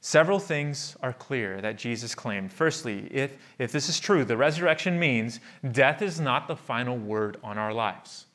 Several 0.05 0.41
things 0.41 0.97
are 1.01 1.13
clear 1.13 1.61
that 1.61 1.79
Jesus 1.79 2.13
claimed. 2.13 2.53
Firstly, 2.53 3.07
if, 3.13 3.37
if 3.61 3.71
this 3.71 3.89
is 3.89 4.01
true, 4.01 4.25
the 4.25 4.37
resurrection 4.37 4.99
means 4.99 5.39
death 5.71 6.03
is 6.03 6.19
not 6.19 6.49
the 6.49 6.57
final 6.57 6.99
word 6.99 7.37
on 7.45 7.57
our 7.57 7.73
lives. 7.73 8.27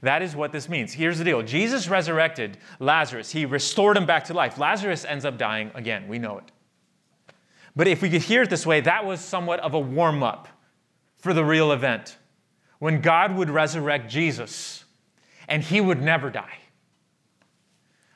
That 0.00 0.22
is 0.22 0.36
what 0.36 0.52
this 0.52 0.68
means. 0.68 0.92
Here's 0.92 1.18
the 1.18 1.24
deal 1.24 1.42
Jesus 1.42 1.88
resurrected 1.88 2.58
Lazarus, 2.78 3.32
he 3.32 3.46
restored 3.46 3.96
him 3.96 4.06
back 4.06 4.26
to 4.26 4.34
life. 4.34 4.56
Lazarus 4.56 5.04
ends 5.04 5.24
up 5.24 5.38
dying 5.38 5.72
again. 5.74 6.06
We 6.06 6.20
know 6.20 6.38
it. 6.38 6.52
But 7.74 7.88
if 7.88 8.00
we 8.00 8.08
could 8.08 8.22
hear 8.22 8.42
it 8.42 8.50
this 8.50 8.64
way, 8.64 8.80
that 8.82 9.04
was 9.04 9.20
somewhat 9.20 9.58
of 9.58 9.74
a 9.74 9.80
warm 9.80 10.22
up 10.22 10.46
for 11.16 11.34
the 11.34 11.44
real 11.44 11.72
event 11.72 12.16
when 12.78 13.00
God 13.00 13.34
would 13.34 13.50
resurrect 13.50 14.08
Jesus 14.08 14.84
and 15.48 15.64
he 15.64 15.80
would 15.80 16.00
never 16.00 16.30
die. 16.30 16.58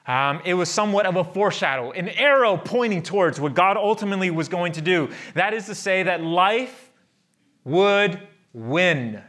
Um, 0.09 0.41
it 0.47 0.55
was 0.55 0.71
somewhat 0.71 1.05
of 1.05 1.17
a 1.17 1.23
foreshadow, 1.23 1.91
an 1.93 2.09
arrow 2.09 2.57
pointing 2.57 3.03
towards 3.03 3.39
what 3.39 3.55
God 3.55 3.77
ultimately 3.77 4.31
was 4.31 4.49
going 4.49 4.73
to 4.73 4.81
do. 4.81 5.11
That 5.35 5.53
is 5.53 5.67
to 5.67 5.75
say, 5.75 6.03
that 6.03 6.23
life 6.23 6.91
would 7.65 8.19
win. 8.55 9.23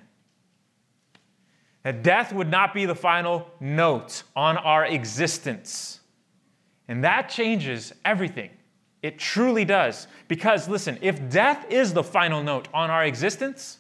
That 1.84 2.02
death 2.02 2.32
would 2.32 2.50
not 2.50 2.74
be 2.74 2.86
the 2.86 2.96
final 2.96 3.46
note 3.60 4.24
on 4.38 4.56
our 4.56 4.86
existence. 4.86 6.00
And 6.88 7.04
that 7.04 7.30
changes 7.30 7.92
everything. 8.06 8.50
It 9.02 9.20
truly 9.20 9.66
does. 9.66 10.08
Because, 10.30 10.70
listen, 10.70 10.98
if 11.02 11.30
death 11.30 11.70
is 11.70 11.94
the 11.94 12.04
final 12.04 12.42
note 12.42 12.70
on 12.74 12.90
our 12.90 13.04
existence, 13.04 13.80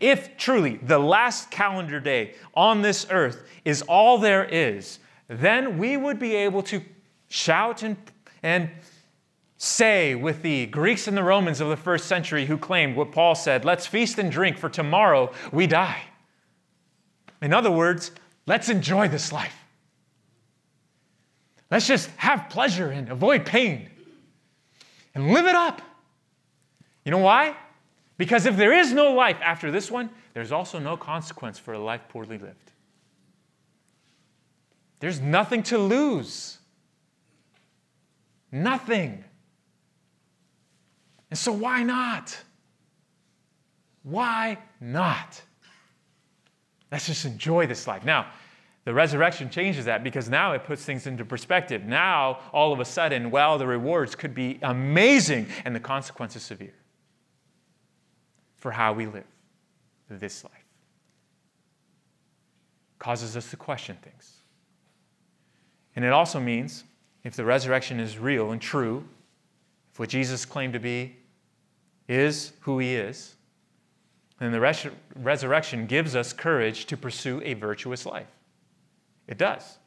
if 0.00 0.38
truly 0.38 0.76
the 0.82 0.98
last 0.98 1.50
calendar 1.50 2.00
day 2.00 2.34
on 2.54 2.80
this 2.80 3.06
earth 3.10 3.46
is 3.66 3.82
all 3.82 4.16
there 4.16 4.44
is, 4.44 5.00
then 5.28 5.78
we 5.78 5.96
would 5.96 6.18
be 6.18 6.34
able 6.34 6.62
to 6.64 6.80
shout 7.28 7.82
and, 7.82 7.96
and 8.42 8.70
say 9.58 10.14
with 10.14 10.42
the 10.42 10.66
Greeks 10.66 11.08
and 11.08 11.16
the 11.16 11.22
Romans 11.22 11.60
of 11.60 11.68
the 11.68 11.76
first 11.76 12.06
century 12.06 12.46
who 12.46 12.56
claimed 12.56 12.96
what 12.96 13.12
Paul 13.12 13.34
said 13.34 13.64
let's 13.64 13.86
feast 13.86 14.18
and 14.18 14.30
drink, 14.30 14.58
for 14.58 14.68
tomorrow 14.68 15.32
we 15.52 15.66
die. 15.66 16.02
In 17.42 17.52
other 17.52 17.70
words, 17.70 18.10
let's 18.46 18.68
enjoy 18.68 19.08
this 19.08 19.32
life. 19.32 19.56
Let's 21.70 21.86
just 21.86 22.08
have 22.16 22.48
pleasure 22.48 22.90
and 22.90 23.08
avoid 23.10 23.44
pain 23.44 23.90
and 25.14 25.32
live 25.32 25.46
it 25.46 25.54
up. 25.54 25.82
You 27.04 27.10
know 27.10 27.18
why? 27.18 27.56
Because 28.18 28.46
if 28.46 28.56
there 28.56 28.72
is 28.72 28.92
no 28.92 29.12
life 29.12 29.38
after 29.42 29.70
this 29.70 29.90
one, 29.90 30.10
there's 30.32 30.52
also 30.52 30.78
no 30.78 30.96
consequence 30.96 31.58
for 31.58 31.74
a 31.74 31.78
life 31.78 32.02
poorly 32.08 32.38
lived. 32.38 32.72
There's 35.00 35.20
nothing 35.20 35.62
to 35.64 35.78
lose. 35.78 36.58
Nothing. 38.50 39.24
And 41.30 41.38
so, 41.38 41.52
why 41.52 41.82
not? 41.82 42.36
Why 44.02 44.58
not? 44.80 45.42
Let's 46.92 47.06
just 47.06 47.24
enjoy 47.24 47.66
this 47.66 47.86
life. 47.86 48.04
Now, 48.04 48.26
the 48.84 48.94
resurrection 48.94 49.50
changes 49.50 49.84
that 49.86 50.04
because 50.04 50.28
now 50.28 50.52
it 50.52 50.62
puts 50.62 50.84
things 50.84 51.08
into 51.08 51.24
perspective. 51.24 51.84
Now, 51.84 52.38
all 52.52 52.72
of 52.72 52.78
a 52.78 52.84
sudden, 52.84 53.32
well, 53.32 53.58
the 53.58 53.66
rewards 53.66 54.14
could 54.14 54.32
be 54.32 54.60
amazing 54.62 55.48
and 55.64 55.74
the 55.74 55.80
consequences 55.80 56.44
severe 56.44 56.74
for 58.54 58.70
how 58.70 58.92
we 58.92 59.06
live 59.06 59.26
this 60.08 60.44
life. 60.44 60.52
Causes 63.00 63.36
us 63.36 63.50
to 63.50 63.56
question 63.56 63.96
things. 64.02 64.35
And 65.96 66.04
it 66.04 66.12
also 66.12 66.38
means 66.38 66.84
if 67.24 67.34
the 67.34 67.44
resurrection 67.44 67.98
is 67.98 68.18
real 68.18 68.52
and 68.52 68.60
true, 68.60 69.02
if 69.92 69.98
what 69.98 70.10
Jesus 70.10 70.44
claimed 70.44 70.74
to 70.74 70.78
be 70.78 71.16
is 72.06 72.52
who 72.60 72.78
he 72.78 72.94
is, 72.94 73.34
then 74.38 74.52
the 74.52 74.60
res- 74.60 74.86
resurrection 75.16 75.86
gives 75.86 76.14
us 76.14 76.32
courage 76.32 76.84
to 76.86 76.96
pursue 76.96 77.40
a 77.44 77.54
virtuous 77.54 78.04
life. 78.04 78.28
It 79.26 79.38
does. 79.38 79.78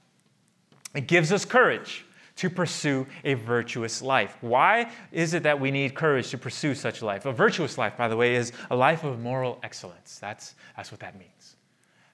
It 0.95 1.07
gives 1.07 1.31
us 1.31 1.45
courage 1.45 2.05
to 2.37 2.49
pursue 2.49 3.05
a 3.23 3.35
virtuous 3.35 4.01
life. 4.01 4.37
Why 4.41 4.89
is 5.11 5.33
it 5.33 5.43
that 5.43 5.59
we 5.59 5.71
need 5.71 5.93
courage 5.93 6.29
to 6.31 6.37
pursue 6.37 6.73
such 6.73 7.01
a 7.01 7.05
life? 7.05 7.25
A 7.25 7.31
virtuous 7.31 7.77
life, 7.77 7.95
by 7.95 8.07
the 8.07 8.15
way, 8.15 8.35
is 8.35 8.51
a 8.71 8.75
life 8.75 9.03
of 9.03 9.19
moral 9.19 9.59
excellence. 9.61 10.17
That's, 10.19 10.55
that's 10.75 10.89
what 10.89 11.01
that 11.01 11.19
means. 11.19 11.57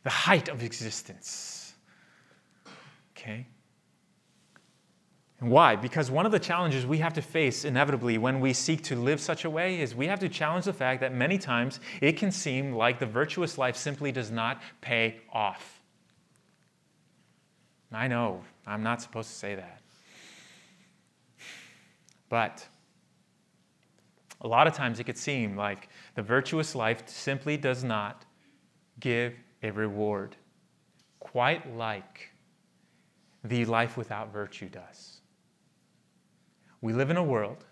The 0.03 0.09
height 0.09 0.49
of 0.49 0.63
existence. 0.63 1.73
Okay? 3.15 3.45
And 5.41 5.51
why? 5.51 5.75
Because 5.75 6.09
one 6.09 6.25
of 6.25 6.31
the 6.31 6.39
challenges 6.39 6.85
we 6.85 6.99
have 6.99 7.13
to 7.13 7.21
face 7.21 7.65
inevitably 7.65 8.17
when 8.17 8.39
we 8.39 8.53
seek 8.53 8.81
to 8.83 8.95
live 8.95 9.19
such 9.19 9.43
a 9.43 9.49
way 9.49 9.81
is 9.81 9.93
we 9.93 10.07
have 10.07 10.19
to 10.19 10.29
challenge 10.29 10.65
the 10.65 10.73
fact 10.73 11.01
that 11.01 11.13
many 11.13 11.37
times 11.37 11.81
it 12.01 12.13
can 12.13 12.31
seem 12.31 12.71
like 12.73 12.99
the 12.99 13.05
virtuous 13.05 13.57
life 13.57 13.75
simply 13.75 14.11
does 14.11 14.31
not 14.31 14.61
pay 14.79 15.17
off. 15.33 15.81
I 17.91 18.07
know, 18.07 18.41
I'm 18.65 18.83
not 18.83 19.01
supposed 19.01 19.29
to 19.29 19.35
say 19.35 19.55
that. 19.55 19.81
But 22.29 22.65
a 24.41 24.47
lot 24.47 24.67
of 24.67 24.73
times 24.73 24.99
it 24.99 25.03
could 25.03 25.17
seem 25.17 25.55
like 25.55 25.89
the 26.15 26.21
virtuous 26.21 26.75
life 26.75 27.07
simply 27.07 27.57
does 27.57 27.83
not 27.83 28.25
give 28.99 29.33
a 29.63 29.71
reward, 29.71 30.35
quite 31.19 31.75
like 31.75 32.31
the 33.43 33.65
life 33.65 33.97
without 33.97 34.31
virtue 34.33 34.69
does. 34.69 35.14
We 36.85 36.93
live 36.93 37.09
in 37.09 37.17
a 37.17 37.23
world 37.23 37.65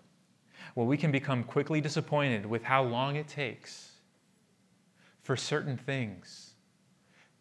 where 0.74 0.84
we 0.84 0.96
can 0.96 1.12
become 1.12 1.44
quickly 1.44 1.80
disappointed 1.80 2.44
with 2.44 2.64
how 2.64 2.82
long 2.82 3.14
it 3.14 3.28
takes 3.28 3.92
for 5.22 5.36
certain 5.36 5.76
things 5.76 6.54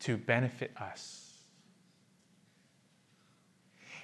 to 0.02 0.16
benefit 0.16 0.72
us. 0.80 1.34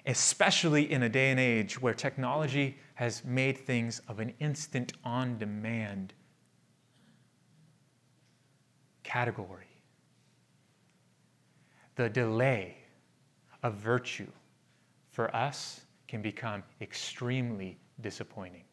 Especially 0.08 0.92
in 0.92 1.04
a 1.04 1.10
day 1.10 1.30
and 1.30 1.40
age 1.40 1.80
where 1.80 1.94
technology 1.94 2.76
has 2.96 3.24
made 3.24 3.56
things 3.56 4.02
of 4.08 4.20
an 4.20 4.34
instant 4.40 4.94
on 5.04 5.38
demand 5.38 6.16
category. 9.04 9.70
The 11.98 12.10
delay 12.10 12.78
of 13.62 13.76
virtue 13.76 14.32
for 15.12 15.36
us 15.36 15.82
can 16.10 16.22
become 16.24 16.64
extremely 16.82 17.78
disappointing. 18.02 18.64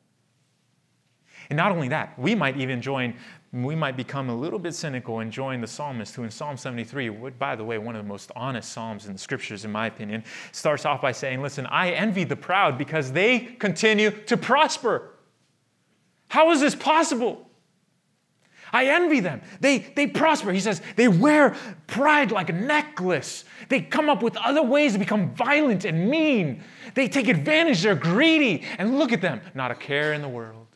And 1.51 1.57
not 1.57 1.71
only 1.71 1.89
that, 1.89 2.19
we 2.19 2.35
might 2.35 2.57
even 2.57 2.81
join, 2.81 3.15
we 3.53 3.75
might 3.75 3.95
become 3.95 4.31
a 4.31 4.35
little 4.35 4.59
bit 4.59 4.75
cynical 4.75 5.21
and 5.21 5.31
join 5.31 5.61
the 5.61 5.67
psalmist 5.67 6.15
who 6.15 6.23
in 6.23 6.31
Psalm 6.31 6.57
73, 6.57 7.11
would, 7.11 7.39
by 7.39 7.55
the 7.55 7.63
way, 7.63 7.77
one 7.77 7.95
of 7.95 8.03
the 8.03 8.09
most 8.09 8.33
honest 8.35 8.73
psalms 8.73 9.07
in 9.07 9.13
the 9.13 9.19
scriptures, 9.19 9.67
in 9.67 9.71
my 9.71 9.87
opinion, 9.87 10.25
starts 10.53 10.87
off 10.87 11.03
by 11.03 11.13
saying, 11.13 11.43
Listen, 11.43 11.67
I 11.67 11.91
envy 11.91 12.25
the 12.25 12.37
proud 12.37 12.79
because 12.79 13.13
they 13.13 13.39
continue 13.39 14.11
to 14.11 14.37
prosper. 14.39 15.13
How 16.29 16.51
is 16.53 16.61
this 16.61 16.75
possible? 16.75 17.46
I 18.73 18.87
envy 18.87 19.21
them. 19.21 19.41
They, 19.61 19.79
they 19.79 20.07
prosper. 20.07 20.53
He 20.53 20.61
says 20.61 20.83
they 20.97 21.09
wear 21.09 21.55
pride 21.87 22.33
like 22.33 22.51
a 22.51 22.53
necklace. 22.53 23.45
They 23.69 23.81
come 23.81 24.09
up 24.09 24.23
with 24.23 24.37
other 24.37 24.63
ways 24.63 24.93
to 24.95 24.99
become 24.99 25.35
violent 25.35 25.85
and 25.85 26.11
mean. 26.11 26.63
They 26.95 27.09
take 27.09 27.29
advantage. 27.29 27.83
They're 27.83 27.95
greedy. 27.95 28.65
And 28.79 28.99
look 28.99 29.13
at 29.13 29.21
them, 29.21 29.41
not 29.55 29.71
a 29.71 29.75
care 29.75 30.13
in 30.13 30.23
the 30.23 30.29
world. 30.29 30.67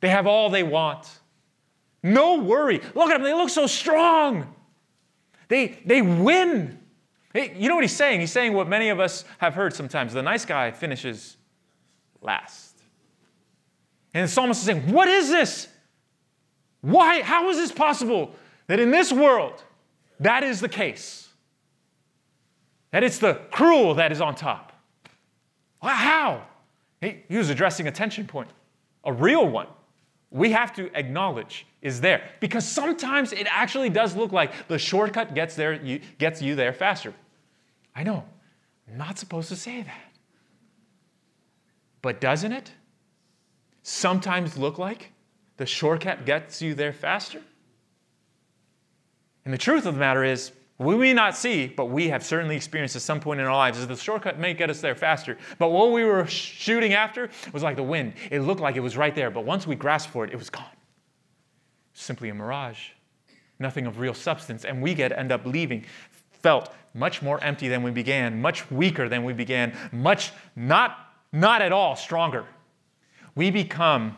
They 0.00 0.08
have 0.08 0.26
all 0.26 0.50
they 0.50 0.62
want. 0.62 1.08
No 2.02 2.38
worry. 2.38 2.80
Look 2.94 3.10
at 3.10 3.14
them. 3.14 3.22
They 3.22 3.34
look 3.34 3.50
so 3.50 3.66
strong. 3.66 4.54
They, 5.48 5.78
they 5.84 6.02
win. 6.02 6.78
Hey, 7.32 7.54
you 7.56 7.68
know 7.68 7.74
what 7.74 7.84
he's 7.84 7.96
saying? 7.96 8.20
He's 8.20 8.32
saying 8.32 8.54
what 8.54 8.68
many 8.68 8.88
of 8.88 8.98
us 8.98 9.24
have 9.38 9.54
heard 9.54 9.74
sometimes 9.74 10.12
the 10.12 10.22
nice 10.22 10.44
guy 10.44 10.70
finishes 10.70 11.36
last. 12.22 12.82
And 14.14 14.24
the 14.24 14.28
psalmist 14.28 14.60
is 14.60 14.66
saying, 14.66 14.92
What 14.92 15.08
is 15.08 15.28
this? 15.28 15.68
Why? 16.80 17.22
How 17.22 17.48
is 17.50 17.56
this 17.56 17.72
possible 17.72 18.34
that 18.66 18.80
in 18.80 18.90
this 18.90 19.12
world 19.12 19.62
that 20.18 20.42
is 20.42 20.60
the 20.60 20.68
case? 20.68 21.28
That 22.90 23.04
it's 23.04 23.18
the 23.18 23.34
cruel 23.50 23.94
that 23.94 24.12
is 24.12 24.20
on 24.20 24.34
top? 24.34 24.72
How? 25.82 26.46
He, 27.00 27.22
he 27.28 27.36
was 27.36 27.50
addressing 27.50 27.86
a 27.86 27.92
tension 27.92 28.26
point, 28.26 28.50
a 29.04 29.12
real 29.12 29.48
one. 29.48 29.68
We 30.30 30.52
have 30.52 30.72
to 30.74 30.96
acknowledge 30.96 31.66
is 31.82 32.00
there 32.00 32.22
because 32.40 32.66
sometimes 32.66 33.32
it 33.32 33.46
actually 33.50 33.88
does 33.88 34.14
look 34.14 34.32
like 34.32 34.68
the 34.68 34.78
shortcut 34.78 35.34
gets 35.34 35.54
there 35.56 35.74
you, 35.74 36.00
gets 36.18 36.42
you 36.42 36.54
there 36.54 36.72
faster. 36.72 37.14
I 37.96 38.02
know, 38.02 38.24
I'm 38.88 38.98
not 38.98 39.18
supposed 39.18 39.48
to 39.48 39.56
say 39.56 39.82
that. 39.82 40.12
But 42.02 42.20
doesn't 42.20 42.52
it 42.52 42.72
sometimes 43.82 44.56
look 44.56 44.78
like 44.78 45.12
the 45.60 45.66
shortcut 45.66 46.24
gets 46.24 46.62
you 46.62 46.74
there 46.74 46.94
faster? 46.94 47.42
And 49.44 49.52
the 49.52 49.58
truth 49.58 49.84
of 49.84 49.92
the 49.92 50.00
matter 50.00 50.24
is, 50.24 50.52
we 50.78 50.96
may 50.96 51.12
not 51.12 51.36
see, 51.36 51.66
but 51.66 51.90
we 51.90 52.08
have 52.08 52.24
certainly 52.24 52.56
experienced 52.56 52.96
at 52.96 53.02
some 53.02 53.20
point 53.20 53.40
in 53.40 53.46
our 53.46 53.54
lives 53.54 53.76
is 53.76 53.86
the 53.86 53.94
shortcut 53.94 54.38
may 54.38 54.54
get 54.54 54.70
us 54.70 54.80
there 54.80 54.94
faster. 54.94 55.36
But 55.58 55.68
what 55.68 55.92
we 55.92 56.02
were 56.02 56.26
shooting 56.26 56.94
after 56.94 57.28
was 57.52 57.62
like 57.62 57.76
the 57.76 57.82
wind. 57.82 58.14
It 58.30 58.40
looked 58.40 58.62
like 58.62 58.76
it 58.76 58.80
was 58.80 58.96
right 58.96 59.14
there, 59.14 59.30
but 59.30 59.44
once 59.44 59.66
we 59.66 59.74
grasped 59.74 60.10
for 60.10 60.24
it, 60.24 60.32
it 60.32 60.36
was 60.36 60.48
gone. 60.48 60.64
Simply 61.92 62.30
a 62.30 62.34
mirage, 62.34 62.92
nothing 63.58 63.86
of 63.86 63.98
real 63.98 64.14
substance, 64.14 64.64
and 64.64 64.80
we 64.80 64.94
get 64.94 65.12
end 65.12 65.30
up 65.30 65.44
leaving 65.44 65.84
felt 66.40 66.72
much 66.94 67.20
more 67.20 67.38
empty 67.44 67.68
than 67.68 67.82
we 67.82 67.90
began, 67.90 68.40
much 68.40 68.70
weaker 68.70 69.10
than 69.10 69.24
we 69.24 69.34
began, 69.34 69.76
much 69.92 70.32
not 70.56 70.96
not 71.32 71.60
at 71.60 71.70
all 71.70 71.96
stronger. 71.96 72.46
We 73.34 73.50
become 73.50 74.16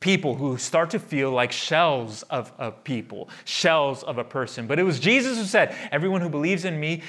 people 0.00 0.34
who 0.34 0.56
start 0.56 0.90
to 0.90 0.98
feel 0.98 1.30
like 1.30 1.50
shells 1.52 2.22
of 2.24 2.52
a 2.58 2.70
people, 2.70 3.28
shells 3.44 4.02
of 4.04 4.18
a 4.18 4.24
person. 4.24 4.66
But 4.66 4.78
it 4.78 4.84
was 4.84 5.00
Jesus 5.00 5.38
who 5.38 5.44
said, 5.44 5.74
Everyone 5.90 6.20
who 6.20 6.28
believes 6.28 6.64
in 6.64 6.78
me, 6.78 7.02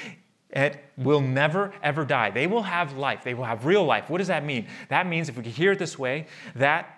it 0.50 0.84
will 0.98 1.22
never 1.22 1.74
ever 1.84 2.06
die. 2.06 2.32
They 2.32 2.48
will 2.48 2.64
have 2.64 2.98
life. 2.98 3.24
They 3.24 3.36
will 3.36 3.44
have 3.44 3.66
real 3.66 3.86
life. 3.86 4.10
What 4.10 4.18
does 4.18 4.28
that 4.28 4.44
mean? 4.44 4.68
That 4.90 5.06
means, 5.06 5.30
if 5.30 5.38
we 5.38 5.44
can 5.44 5.52
hear 5.52 5.74
it 5.74 5.80
this 5.80 6.00
way, 6.00 6.28
that 6.56 6.96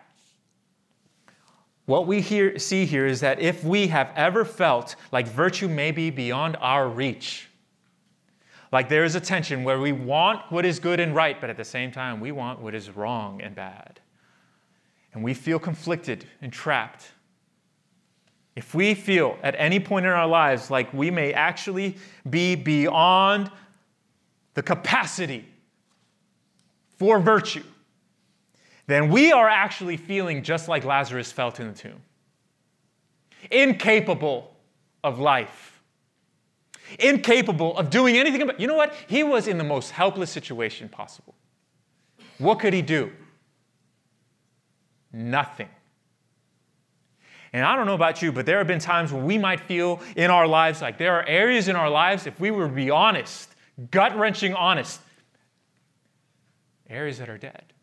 what 1.85 2.07
we 2.07 2.21
hear, 2.21 2.57
see 2.57 2.85
here 2.85 3.05
is 3.05 3.19
that 3.19 3.41
if 3.41 3.63
we 3.63 3.87
have 3.87 4.11
ever 4.15 4.45
felt 4.45 4.95
like 5.11 5.27
virtue 5.27 5.67
may 5.67 5.91
be 5.91 6.09
beyond 6.09 6.55
our 6.61 6.87
reach, 6.87 7.49
like 8.71 8.87
there 8.87 9.03
is 9.03 9.15
a 9.15 9.19
tension 9.19 9.65
where 9.65 9.81
we 9.81 9.91
want 9.91 10.49
what 10.49 10.63
is 10.63 10.79
good 10.79 11.01
and 11.01 11.13
right, 11.13 11.41
but 11.41 11.49
at 11.49 11.57
the 11.57 11.65
same 11.65 11.91
time, 11.91 12.21
we 12.21 12.31
want 12.31 12.61
what 12.61 12.73
is 12.73 12.89
wrong 12.89 13.41
and 13.41 13.53
bad 13.53 13.99
and 15.13 15.23
we 15.23 15.33
feel 15.33 15.59
conflicted 15.59 16.25
and 16.41 16.51
trapped, 16.51 17.11
if 18.55 18.75
we 18.75 18.93
feel 18.93 19.37
at 19.43 19.55
any 19.57 19.79
point 19.79 20.05
in 20.05 20.11
our 20.11 20.27
lives 20.27 20.69
like 20.69 20.93
we 20.93 21.09
may 21.09 21.33
actually 21.33 21.95
be 22.29 22.55
beyond 22.55 23.49
the 24.53 24.61
capacity 24.61 25.45
for 26.97 27.19
virtue, 27.19 27.63
then 28.87 29.09
we 29.09 29.31
are 29.31 29.47
actually 29.47 29.95
feeling 29.95 30.43
just 30.43 30.67
like 30.67 30.83
Lazarus 30.83 31.31
felt 31.31 31.59
in 31.59 31.67
the 31.67 31.73
tomb 31.73 32.01
incapable 33.49 34.55
of 35.03 35.19
life, 35.19 35.81
incapable 36.99 37.75
of 37.77 37.89
doing 37.89 38.17
anything 38.17 38.41
about 38.41 38.59
You 38.59 38.67
know 38.67 38.75
what? 38.75 38.93
He 39.07 39.23
was 39.23 39.47
in 39.47 39.57
the 39.57 39.63
most 39.63 39.91
helpless 39.91 40.29
situation 40.29 40.89
possible. 40.89 41.33
What 42.37 42.59
could 42.59 42.73
he 42.73 42.81
do? 42.81 43.11
Nothing. 45.13 45.69
And 47.53 47.65
I 47.65 47.75
don't 47.75 47.85
know 47.85 47.95
about 47.95 48.21
you, 48.21 48.31
but 48.31 48.45
there 48.45 48.59
have 48.59 48.67
been 48.67 48.79
times 48.79 49.11
when 49.11 49.25
we 49.25 49.37
might 49.37 49.59
feel 49.59 50.01
in 50.15 50.31
our 50.31 50.47
lives 50.47 50.81
like 50.81 50.97
there 50.97 51.15
are 51.15 51.25
areas 51.27 51.67
in 51.67 51.75
our 51.75 51.89
lives, 51.89 52.25
if 52.25 52.39
we 52.39 52.49
were 52.49 52.67
to 52.67 52.73
be 52.73 52.89
honest, 52.89 53.49
gut 53.91 54.17
wrenching 54.17 54.53
honest. 54.53 55.01
Areas 56.89 57.17
that 57.19 57.29
are 57.29 57.37
dead. 57.37 57.73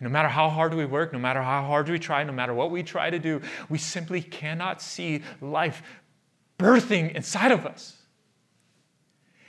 No 0.00 0.08
matter 0.08 0.28
how 0.28 0.48
hard 0.48 0.74
we 0.74 0.84
work, 0.84 1.12
no 1.12 1.18
matter 1.18 1.42
how 1.42 1.64
hard 1.64 1.88
we 1.88 1.98
try, 1.98 2.22
no 2.22 2.32
matter 2.32 2.54
what 2.54 2.70
we 2.70 2.82
try 2.82 3.10
to 3.10 3.18
do, 3.18 3.40
we 3.68 3.78
simply 3.78 4.22
cannot 4.22 4.80
see 4.80 5.22
life 5.40 5.82
birthing 6.58 7.14
inside 7.14 7.50
of 7.50 7.66
us. 7.66 7.96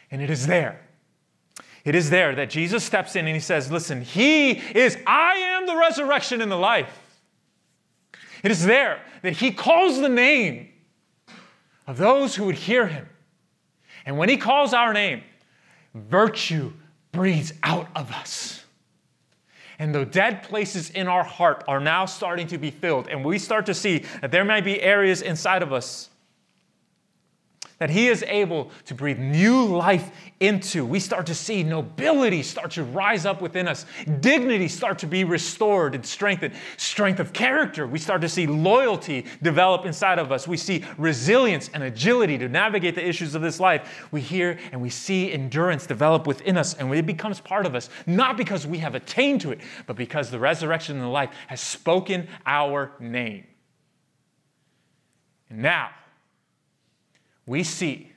And 0.10 0.22
it 0.22 0.30
is 0.30 0.48
there. 0.48 0.89
It 1.86 1.96
is 1.96 2.10
there 2.10 2.36
that 2.36 2.50
Jesus 2.50 2.84
steps 2.84 3.16
in 3.16 3.26
and 3.26 3.36
he 3.36 3.40
says, 3.40 3.72
Listen, 3.72 4.02
He 4.02 4.52
is, 4.52 4.98
I 5.08 5.36
am 5.36 5.66
the 5.66 5.76
resurrection 5.76 6.42
and 6.42 6.52
the 6.52 6.58
life. 6.58 7.00
It 8.44 8.52
is 8.52 8.66
there 8.66 9.02
that 9.22 9.34
He 9.34 9.52
calls 9.52 10.00
the 10.00 10.10
name 10.10 10.70
of 11.88 11.98
those 11.98 12.36
who 12.36 12.46
would 12.46 12.56
hear 12.56 12.88
Him. 12.88 13.08
And 14.06 14.18
when 14.18 14.30
He 14.30 14.38
calls 14.38 14.74
our 14.74 14.94
name, 14.94 15.24
virtue 15.94 16.72
breathes 17.12 17.54
out 17.64 17.88
of 17.96 18.12
us. 18.12 18.64
And 19.80 19.96
the 19.96 20.06
dead 20.06 20.44
places 20.44 20.90
in 20.90 21.08
our 21.08 21.24
heart 21.24 21.64
are 21.68 21.80
now 21.80 22.06
starting 22.06 22.48
to 22.48 22.58
be 22.58 22.70
filled. 22.70 23.08
And 23.08 23.24
we 23.24 23.40
start 23.40 23.66
to 23.68 23.74
see 23.74 24.04
that 24.20 24.30
there 24.30 24.44
might 24.44 24.66
be 24.66 24.82
areas 24.82 25.22
inside 25.22 25.64
of 25.64 25.72
us 25.72 26.09
that 27.80 27.90
He 27.90 28.08
is 28.08 28.24
able 28.28 28.72
to 28.86 28.94
breathe 28.94 29.20
new 29.20 29.66
life 29.66 30.12
into. 30.40 30.86
We 30.86 31.00
start 31.00 31.26
to 31.28 31.36
see 31.36 31.64
nobility 31.64 32.44
start 32.44 32.72
to 32.72 32.84
rise 32.84 33.26
up 33.26 33.42
within 33.42 33.68
us, 33.68 33.86
dignity 34.20 34.68
start 34.68 35.00
to 35.00 35.08
be 35.08 35.24
restored 35.24 35.96
and 35.96 36.06
strengthened, 36.06 36.54
strength 36.78 37.20
of 37.20 37.34
character. 37.34 37.88
We 37.88 38.00
start 38.00 38.22
to 38.22 38.30
see 38.30 38.48
loyalty 38.48 39.26
develop 39.42 39.86
inside 39.86 40.20
of 40.20 40.32
us. 40.32 40.48
We 40.48 40.58
see 40.58 40.84
resilience 40.98 41.70
and 41.74 41.84
agility 41.84 42.38
to 42.38 42.50
navigate 42.50 42.96
the 42.96 43.08
issues 43.08 43.34
of 43.34 43.42
this 43.42 43.60
life. 43.60 44.08
We 44.12 44.22
hear 44.22 44.60
and 44.72 44.82
we 44.82 44.90
see 44.90 45.32
endurance 45.32 45.86
develop 45.86 46.28
within 46.28 46.58
us, 46.58 46.74
and 46.74 46.94
it 46.94 47.06
becomes 47.06 47.40
part 47.40 47.66
of 47.66 47.76
us, 47.76 47.90
not 48.06 48.38
because 48.38 48.68
we 48.68 48.80
have 48.80 48.96
attained 48.96 49.42
to 49.42 49.52
it, 49.52 49.62
but 49.88 49.96
because 49.96 50.30
the 50.30 50.40
resurrection 50.40 50.96
and 50.98 51.04
the 51.06 51.10
life 51.10 51.30
has 51.48 51.62
spoken 51.62 52.28
our 52.46 52.92
name. 53.00 53.48
And 55.50 55.60
now, 55.62 55.90
we 57.50 57.64
see 57.64 58.12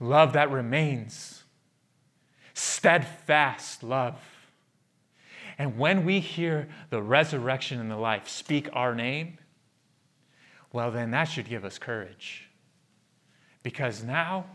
love 0.00 0.32
that 0.32 0.50
remains, 0.50 1.44
steadfast 2.54 3.82
love. 3.82 4.18
And 5.58 5.76
when 5.76 6.06
we 6.06 6.20
hear 6.20 6.68
the 6.88 7.02
resurrection 7.02 7.78
and 7.80 7.90
the 7.90 7.98
life 7.98 8.26
speak 8.26 8.70
our 8.72 8.94
name, 8.94 9.36
well, 10.72 10.90
then 10.90 11.10
that 11.10 11.24
should 11.24 11.46
give 11.46 11.66
us 11.66 11.78
courage. 11.78 12.48
Because 13.62 14.02
now, 14.02 14.46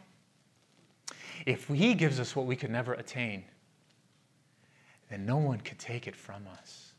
if 1.46 1.68
He 1.68 1.94
gives 1.94 2.20
us 2.20 2.36
what 2.36 2.48
we 2.48 2.56
could 2.56 2.72
never 2.72 2.94
attain, 2.94 3.44
then 5.12 5.28
no 5.28 5.38
one 5.38 5.62
could 5.62 5.78
take 5.78 6.08
it 6.08 6.16
from 6.16 6.48
us. 6.60 6.94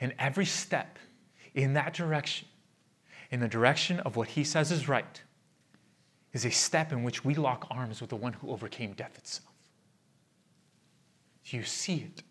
And 0.00 0.14
every 0.18 0.46
step 0.46 0.98
in 1.54 1.74
that 1.74 1.92
direction 1.92 2.48
in 3.30 3.40
the 3.40 3.48
direction 3.48 4.00
of 4.00 4.16
what 4.16 4.28
he 4.28 4.44
says 4.44 4.70
is 4.72 4.88
right 4.88 5.22
is 6.32 6.44
a 6.44 6.50
step 6.50 6.92
in 6.92 7.02
which 7.02 7.24
we 7.24 7.34
lock 7.34 7.66
arms 7.70 8.00
with 8.00 8.10
the 8.10 8.16
one 8.16 8.32
who 8.34 8.50
overcame 8.50 8.92
death 8.92 9.16
itself. 9.16 9.52
You 11.46 11.62
see 11.62 12.06
it. 12.14 12.22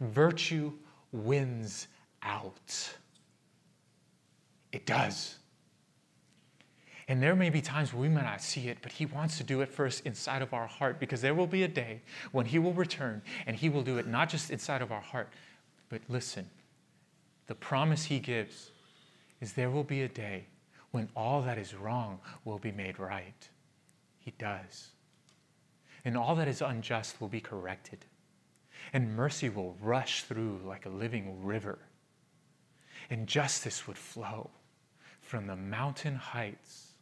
Virtue 0.00 0.72
wins 1.12 1.88
out. 2.22 2.94
It 4.72 4.86
does. 4.86 5.36
And 7.06 7.22
there 7.22 7.36
may 7.36 7.50
be 7.50 7.60
times 7.60 7.92
where 7.92 8.02
we 8.02 8.08
may 8.08 8.22
not 8.22 8.42
see 8.42 8.68
it, 8.68 8.78
but 8.82 8.92
He 8.92 9.06
wants 9.06 9.36
to 9.38 9.44
do 9.44 9.60
it 9.60 9.70
first 9.70 10.04
inside 10.06 10.42
of 10.42 10.52
our 10.52 10.66
heart 10.66 10.98
because 10.98 11.20
there 11.20 11.34
will 11.34 11.46
be 11.46 11.62
a 11.62 11.68
day 11.68 12.02
when 12.32 12.46
He 12.46 12.58
will 12.58 12.72
return 12.72 13.22
and 13.46 13.56
He 13.56 13.68
will 13.68 13.82
do 13.82 13.98
it 13.98 14.06
not 14.06 14.28
just 14.28 14.50
inside 14.50 14.82
of 14.82 14.90
our 14.90 15.00
heart, 15.00 15.28
but 15.90 16.00
listen, 16.08 16.48
the 17.46 17.54
promise 17.54 18.04
He 18.04 18.18
gives 18.18 18.70
is 19.40 19.52
there 19.52 19.70
will 19.70 19.84
be 19.84 20.02
a 20.02 20.08
day 20.08 20.46
when 20.90 21.08
all 21.16 21.42
that 21.42 21.58
is 21.58 21.74
wrong 21.74 22.20
will 22.44 22.58
be 22.58 22.72
made 22.72 22.98
right. 22.98 23.48
He 24.18 24.32
does. 24.38 24.90
And 26.04 26.16
all 26.16 26.34
that 26.36 26.48
is 26.48 26.62
unjust 26.62 27.20
will 27.20 27.28
be 27.28 27.40
corrected. 27.40 28.04
And 28.92 29.16
mercy 29.16 29.48
will 29.48 29.76
rush 29.80 30.22
through 30.22 30.60
like 30.64 30.86
a 30.86 30.90
living 30.90 31.44
river. 31.44 31.78
And 33.10 33.26
justice 33.26 33.86
would 33.86 33.98
flow 33.98 34.50
from 35.20 35.46
the 35.46 35.56
mountain 35.56 36.14
heights. 36.14 36.92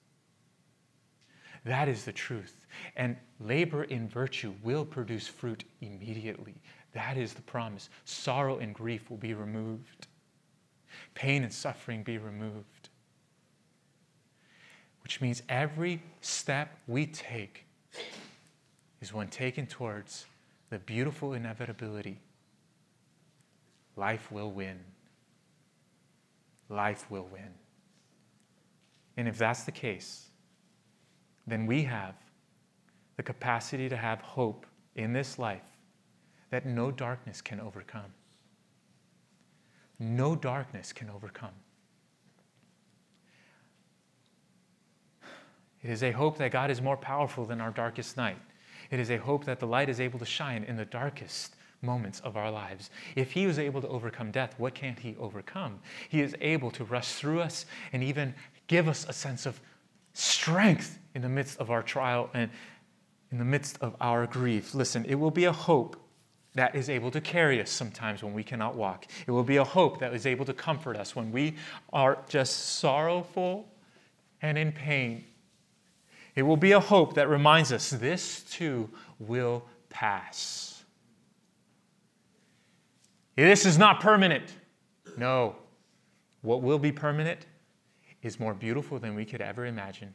That 1.64 1.88
is 1.88 2.04
the 2.04 2.12
truth. 2.12 2.66
And 2.96 3.16
labor 3.40 3.84
in 3.84 4.08
virtue 4.08 4.54
will 4.62 4.84
produce 4.84 5.28
fruit 5.28 5.64
immediately. 5.80 6.54
That 6.92 7.16
is 7.16 7.34
the 7.34 7.42
promise. 7.42 7.88
Sorrow 8.04 8.58
and 8.58 8.74
grief 8.74 9.10
will 9.10 9.16
be 9.16 9.34
removed 9.34 10.06
pain 11.14 11.42
and 11.42 11.52
suffering 11.52 12.02
be 12.02 12.18
removed. 12.18 12.88
Which 15.02 15.20
means 15.20 15.42
every 15.48 16.02
step 16.20 16.78
we 16.86 17.06
take 17.06 17.66
is 19.00 19.12
one 19.12 19.28
taken 19.28 19.66
towards 19.66 20.26
the 20.70 20.78
beautiful 20.78 21.34
inevitability 21.34 22.18
life 23.96 24.32
will 24.32 24.50
win. 24.50 24.78
Life 26.68 27.10
will 27.10 27.28
win. 27.30 27.50
And 29.16 29.28
if 29.28 29.36
that's 29.36 29.64
the 29.64 29.72
case, 29.72 30.30
then 31.46 31.66
we 31.66 31.82
have 31.82 32.14
the 33.16 33.22
capacity 33.22 33.88
to 33.88 33.96
have 33.96 34.22
hope 34.22 34.64
in 34.94 35.12
this 35.12 35.38
life 35.38 35.60
that 36.50 36.64
no 36.64 36.90
darkness 36.90 37.42
can 37.42 37.60
overcome 37.60 38.12
no 39.98 40.34
darkness 40.34 40.92
can 40.92 41.10
overcome. 41.10 41.54
It 45.82 45.90
is 45.90 46.02
a 46.02 46.12
hope 46.12 46.38
that 46.38 46.52
God 46.52 46.70
is 46.70 46.80
more 46.80 46.96
powerful 46.96 47.44
than 47.44 47.60
our 47.60 47.70
darkest 47.70 48.16
night. 48.16 48.38
It 48.90 49.00
is 49.00 49.10
a 49.10 49.16
hope 49.16 49.44
that 49.44 49.58
the 49.58 49.66
light 49.66 49.88
is 49.88 50.00
able 50.00 50.18
to 50.18 50.24
shine 50.24 50.64
in 50.64 50.76
the 50.76 50.84
darkest 50.84 51.56
moments 51.80 52.20
of 52.20 52.36
our 52.36 52.50
lives. 52.50 52.90
If 53.16 53.32
He 53.32 53.46
was 53.46 53.58
able 53.58 53.80
to 53.80 53.88
overcome 53.88 54.30
death, 54.30 54.54
what 54.58 54.74
can't 54.74 54.98
He 54.98 55.16
overcome? 55.18 55.80
He 56.08 56.20
is 56.20 56.36
able 56.40 56.70
to 56.72 56.84
rush 56.84 57.14
through 57.14 57.40
us 57.40 57.66
and 57.92 58.02
even 58.02 58.34
give 58.68 58.86
us 58.86 59.06
a 59.08 59.12
sense 59.12 59.44
of 59.46 59.60
strength 60.14 60.98
in 61.14 61.22
the 61.22 61.28
midst 61.28 61.58
of 61.58 61.70
our 61.70 61.82
trial 61.82 62.30
and 62.34 62.50
in 63.32 63.38
the 63.38 63.44
midst 63.44 63.78
of 63.80 63.96
our 64.00 64.26
grief. 64.26 64.74
Listen, 64.74 65.04
it 65.06 65.16
will 65.16 65.30
be 65.30 65.44
a 65.44 65.52
hope 65.52 65.96
that 66.54 66.74
is 66.74 66.90
able 66.90 67.10
to 67.10 67.20
carry 67.20 67.60
us 67.60 67.70
sometimes 67.70 68.22
when 68.22 68.34
we 68.34 68.44
cannot 68.44 68.74
walk. 68.74 69.06
It 69.26 69.30
will 69.30 69.44
be 69.44 69.56
a 69.56 69.64
hope 69.64 70.00
that 70.00 70.12
is 70.12 70.26
able 70.26 70.44
to 70.44 70.52
comfort 70.52 70.96
us 70.96 71.16
when 71.16 71.32
we 71.32 71.56
are 71.92 72.18
just 72.28 72.76
sorrowful 72.78 73.68
and 74.42 74.58
in 74.58 74.72
pain. 74.72 75.24
It 76.34 76.42
will 76.42 76.56
be 76.56 76.72
a 76.72 76.80
hope 76.80 77.14
that 77.14 77.28
reminds 77.28 77.72
us 77.72 77.90
this 77.90 78.42
too 78.42 78.90
will 79.18 79.64
pass. 79.88 80.82
This 83.36 83.64
is 83.64 83.78
not 83.78 84.00
permanent. 84.00 84.54
No. 85.16 85.56
What 86.42 86.62
will 86.62 86.78
be 86.78 86.92
permanent 86.92 87.46
is 88.22 88.38
more 88.38 88.54
beautiful 88.54 88.98
than 88.98 89.14
we 89.14 89.24
could 89.24 89.40
ever 89.40 89.66
imagine. 89.66 90.14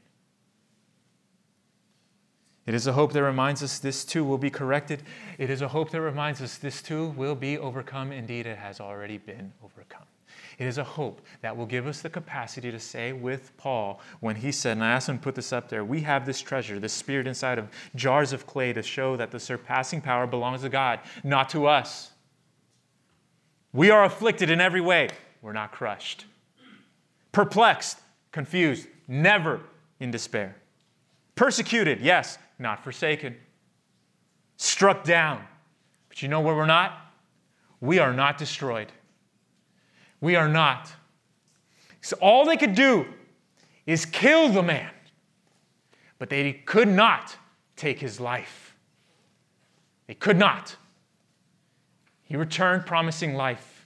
It 2.67 2.75
is 2.75 2.85
a 2.85 2.91
hope 2.91 3.13
that 3.13 3.23
reminds 3.23 3.63
us 3.63 3.79
this 3.79 4.03
too 4.03 4.25
will 4.25 4.37
be 4.37 4.49
corrected. 4.49 5.03
It 5.37 5.49
is 5.49 5.61
a 5.61 5.67
hope 5.69 5.89
that 5.91 6.01
reminds 6.01 6.41
us 6.41 6.57
this 6.57 6.81
too 6.81 7.07
will 7.15 7.33
be 7.33 7.57
overcome. 7.57 8.11
Indeed, 8.11 8.45
it 8.45 8.57
has 8.57 8.81
already 8.81 9.17
been 9.17 9.53
overcome. 9.63 10.03
It 10.59 10.67
is 10.67 10.77
a 10.77 10.83
hope 10.83 11.21
that 11.41 11.55
will 11.55 11.65
give 11.65 11.87
us 11.87 12.01
the 12.01 12.09
capacity 12.09 12.69
to 12.69 12.79
say 12.79 13.13
with 13.13 13.55
Paul 13.55 14.01
when 14.19 14.35
he 14.35 14.51
said, 14.51 14.73
and 14.73 14.83
I 14.83 14.91
asked 14.91 15.07
him 15.07 15.17
to 15.17 15.23
put 15.23 15.35
this 15.35 15.53
up 15.53 15.69
there, 15.69 15.85
we 15.85 16.01
have 16.01 16.25
this 16.25 16.41
treasure, 16.41 16.77
this 16.77 16.91
spirit 16.91 17.25
inside 17.25 17.57
of 17.57 17.69
jars 17.95 18.33
of 18.33 18.45
clay 18.45 18.73
to 18.73 18.83
show 18.83 19.15
that 19.15 19.31
the 19.31 19.39
surpassing 19.39 20.01
power 20.01 20.27
belongs 20.27 20.63
to 20.63 20.69
God, 20.69 20.99
not 21.23 21.49
to 21.49 21.67
us. 21.67 22.11
We 23.71 23.91
are 23.91 24.03
afflicted 24.03 24.49
in 24.49 24.59
every 24.59 24.81
way, 24.81 25.09
we're 25.41 25.53
not 25.53 25.71
crushed. 25.71 26.25
Perplexed, 27.31 27.99
confused, 28.31 28.87
never 29.07 29.61
in 29.99 30.11
despair. 30.11 30.55
Persecuted, 31.37 32.01
yes, 32.01 32.37
not 32.59 32.83
forsaken. 32.83 33.37
Struck 34.57 35.05
down. 35.05 35.45
But 36.09 36.21
you 36.21 36.27
know 36.27 36.41
where 36.41 36.55
we're 36.55 36.65
not? 36.65 36.99
We 37.79 37.99
are 37.99 38.11
not 38.11 38.37
destroyed. 38.37 38.91
We 40.19 40.35
are 40.35 40.49
not. 40.49 40.91
So 42.01 42.17
all 42.19 42.43
they 42.43 42.57
could 42.57 42.75
do 42.75 43.05
is 43.85 44.05
kill 44.05 44.49
the 44.49 44.63
man, 44.63 44.89
but 46.17 46.29
they 46.29 46.51
could 46.53 46.87
not 46.87 47.37
take 47.75 47.99
his 47.99 48.19
life. 48.19 48.75
They 50.07 50.15
could 50.15 50.37
not. 50.37 50.75
He 52.23 52.35
returned 52.35 52.85
promising 52.85 53.35
life 53.35 53.77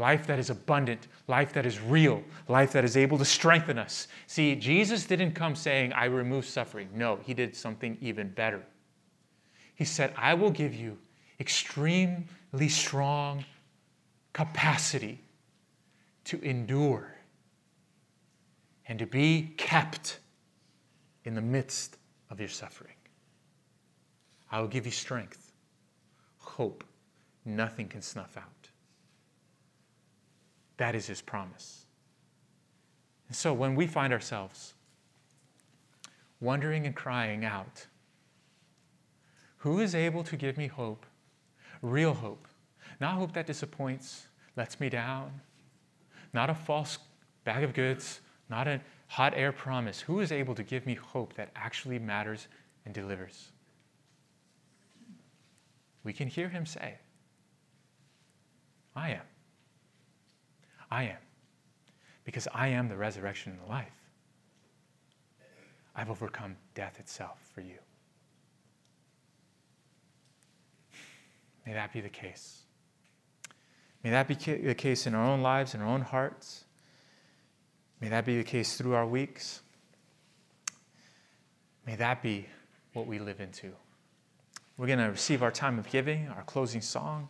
life 0.00 0.26
that 0.26 0.38
is 0.38 0.50
abundant, 0.50 1.06
life 1.30 1.52
that 1.54 1.64
is 1.64 1.80
real, 1.80 2.22
life 2.48 2.72
that 2.72 2.84
is 2.84 2.96
able 2.96 3.16
to 3.16 3.24
strengthen 3.24 3.78
us. 3.78 4.08
See, 4.26 4.54
Jesus 4.56 5.06
didn't 5.06 5.32
come 5.32 5.54
saying, 5.54 5.92
I 5.94 6.06
remove 6.06 6.44
suffering. 6.44 6.88
No, 6.92 7.20
he 7.24 7.32
did 7.32 7.56
something 7.56 7.96
even 8.02 8.28
better. 8.28 8.62
He 9.76 9.84
said, 9.86 10.12
I 10.18 10.34
will 10.34 10.50
give 10.50 10.74
you 10.74 10.98
extremely 11.38 12.68
strong 12.68 13.44
capacity 14.34 15.20
to 16.24 16.38
endure 16.42 17.14
and 18.86 18.98
to 18.98 19.06
be 19.06 19.54
kept 19.56 20.18
in 21.24 21.34
the 21.34 21.40
midst 21.40 21.96
of 22.28 22.40
your 22.40 22.48
suffering. 22.48 22.94
I 24.50 24.60
will 24.60 24.68
give 24.68 24.84
you 24.84 24.92
strength, 24.92 25.52
hope, 26.38 26.84
nothing 27.44 27.88
can 27.88 28.02
snuff 28.02 28.36
out. 28.36 28.59
That 30.80 30.94
is 30.94 31.06
his 31.06 31.20
promise. 31.20 31.84
And 33.28 33.36
so 33.36 33.52
when 33.52 33.74
we 33.74 33.86
find 33.86 34.14
ourselves 34.14 34.72
wondering 36.40 36.86
and 36.86 36.96
crying 36.96 37.44
out, 37.44 37.86
who 39.58 39.80
is 39.80 39.94
able 39.94 40.24
to 40.24 40.36
give 40.38 40.56
me 40.56 40.68
hope, 40.68 41.04
real 41.82 42.14
hope, 42.14 42.48
not 42.98 43.16
hope 43.16 43.34
that 43.34 43.46
disappoints, 43.46 44.26
lets 44.56 44.80
me 44.80 44.88
down, 44.88 45.42
not 46.32 46.48
a 46.48 46.54
false 46.54 46.96
bag 47.44 47.62
of 47.62 47.74
goods, 47.74 48.22
not 48.48 48.66
a 48.66 48.80
hot 49.08 49.34
air 49.36 49.52
promise. 49.52 50.00
Who 50.00 50.20
is 50.20 50.32
able 50.32 50.54
to 50.54 50.62
give 50.62 50.86
me 50.86 50.94
hope 50.94 51.34
that 51.34 51.50
actually 51.56 51.98
matters 51.98 52.48
and 52.86 52.94
delivers? 52.94 53.52
We 56.04 56.14
can 56.14 56.26
hear 56.26 56.48
him 56.48 56.64
say, 56.64 56.94
I 58.96 59.10
am. 59.10 59.29
I 60.90 61.04
am. 61.04 61.18
Because 62.24 62.48
I 62.52 62.68
am 62.68 62.88
the 62.88 62.96
resurrection 62.96 63.52
and 63.52 63.60
the 63.60 63.68
life. 63.70 63.92
I've 65.94 66.10
overcome 66.10 66.56
death 66.74 66.98
itself 66.98 67.38
for 67.54 67.60
you. 67.60 67.78
May 71.66 71.74
that 71.74 71.92
be 71.92 72.00
the 72.00 72.08
case. 72.08 72.62
May 74.02 74.10
that 74.10 74.28
be 74.28 74.34
the 74.34 74.74
case 74.74 75.06
in 75.06 75.14
our 75.14 75.24
own 75.24 75.42
lives, 75.42 75.74
in 75.74 75.80
our 75.80 75.88
own 75.88 76.00
hearts. 76.00 76.64
May 78.00 78.08
that 78.08 78.24
be 78.24 78.38
the 78.38 78.44
case 78.44 78.76
through 78.76 78.94
our 78.94 79.06
weeks. 79.06 79.60
May 81.86 81.96
that 81.96 82.22
be 82.22 82.46
what 82.92 83.06
we 83.06 83.18
live 83.18 83.40
into. 83.40 83.72
We're 84.76 84.86
going 84.86 85.00
to 85.00 85.10
receive 85.10 85.42
our 85.42 85.50
time 85.50 85.78
of 85.78 85.90
giving, 85.90 86.28
our 86.28 86.42
closing 86.44 86.80
song. 86.80 87.28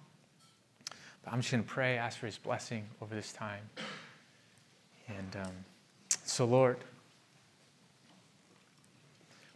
But 1.25 1.33
I'm 1.33 1.41
just 1.41 1.53
going 1.53 1.63
to 1.63 1.69
pray, 1.69 1.99
ask 1.99 2.19
for 2.19 2.27
his 2.27 2.39
blessing 2.39 2.87
over 3.01 3.15
this 3.15 3.33
time. 3.33 3.69
And 5.09 5.37
um, 5.45 5.53
so, 6.25 6.45
Lord, 6.45 6.79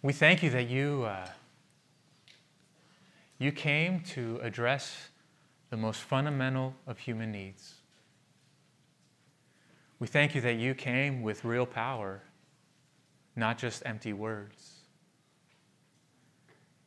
we 0.02 0.12
thank 0.12 0.42
you 0.42 0.50
that 0.50 0.68
you, 0.68 1.04
uh, 1.04 1.28
you 3.38 3.52
came 3.52 4.00
to 4.00 4.38
address 4.42 5.08
the 5.70 5.76
most 5.76 6.00
fundamental 6.00 6.74
of 6.86 6.98
human 6.98 7.32
needs. 7.32 7.74
We 9.98 10.06
thank 10.06 10.34
you 10.34 10.40
that 10.42 10.56
you 10.56 10.74
came 10.74 11.22
with 11.22 11.44
real 11.44 11.66
power, 11.66 12.22
not 13.34 13.58
just 13.58 13.82
empty 13.86 14.12
words. 14.12 14.74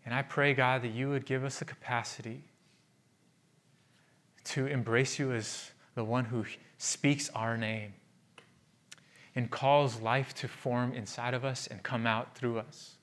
And 0.06 0.14
I 0.14 0.22
pray, 0.22 0.54
God, 0.54 0.84
that 0.84 0.94
you 0.94 1.10
would 1.10 1.26
give 1.26 1.44
us 1.44 1.60
the 1.60 1.66
capacity 1.66 2.44
to 4.50 4.68
embrace 4.68 5.20
you 5.20 5.32
as 5.32 5.72
the 5.96 6.04
one 6.04 6.26
who 6.26 6.46
speaks 6.78 7.30
our 7.32 7.58
name 7.58 7.94
and 9.36 9.52
calls 9.52 10.02
life 10.02 10.34
to 10.36 10.48
form 10.48 10.94
inside 10.94 11.34
of 11.34 11.46
us 11.46 11.68
and 11.68 11.84
come 11.84 12.08
out 12.08 12.36
through 12.36 12.58
us. 12.58 12.96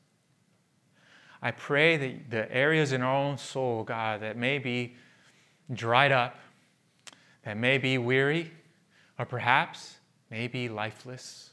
I 1.40 1.50
pray 1.50 1.96
that 1.96 2.30
the 2.30 2.52
areas 2.52 2.92
in 2.92 3.02
our 3.02 3.14
own 3.14 3.38
soul, 3.38 3.84
God, 3.84 4.22
that 4.22 4.36
may 4.36 4.58
be 4.58 4.96
dried 5.72 6.10
up, 6.10 6.36
that 7.44 7.56
may 7.56 7.78
be 7.78 7.98
weary, 7.98 8.50
or 9.18 9.26
perhaps 9.26 9.96
may 10.30 10.48
be 10.48 10.68
lifeless. 10.68 11.50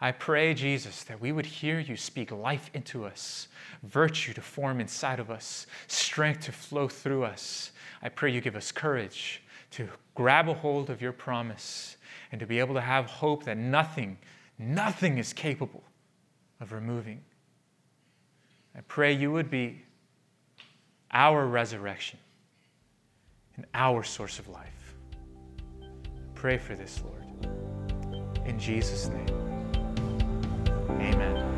I 0.00 0.12
pray, 0.12 0.54
Jesus, 0.54 1.02
that 1.04 1.20
we 1.20 1.30
would 1.30 1.46
hear 1.46 1.78
you 1.78 1.96
speak 1.96 2.30
life 2.30 2.70
into 2.72 3.04
us, 3.04 3.48
virtue 3.82 4.32
to 4.32 4.40
form 4.40 4.80
inside 4.80 5.20
of 5.20 5.30
us, 5.30 5.66
strength 5.88 6.42
to 6.42 6.52
flow 6.52 6.88
through 6.88 7.24
us, 7.24 7.71
I 8.02 8.08
pray 8.08 8.32
you 8.32 8.40
give 8.40 8.56
us 8.56 8.72
courage 8.72 9.42
to 9.72 9.88
grab 10.14 10.48
a 10.48 10.54
hold 10.54 10.90
of 10.90 11.00
your 11.00 11.12
promise 11.12 11.96
and 12.30 12.40
to 12.40 12.46
be 12.46 12.58
able 12.58 12.74
to 12.74 12.80
have 12.80 13.06
hope 13.06 13.44
that 13.44 13.56
nothing, 13.56 14.18
nothing 14.58 15.18
is 15.18 15.32
capable 15.32 15.82
of 16.60 16.72
removing. 16.72 17.20
I 18.76 18.80
pray 18.82 19.12
you 19.12 19.30
would 19.32 19.50
be 19.50 19.82
our 21.10 21.46
resurrection 21.46 22.18
and 23.56 23.66
our 23.74 24.02
source 24.02 24.38
of 24.38 24.48
life. 24.48 24.94
Pray 26.34 26.58
for 26.58 26.74
this, 26.74 27.02
Lord. 27.04 27.22
In 28.46 28.58
Jesus' 28.58 29.08
name, 29.08 29.28
amen. 30.88 31.51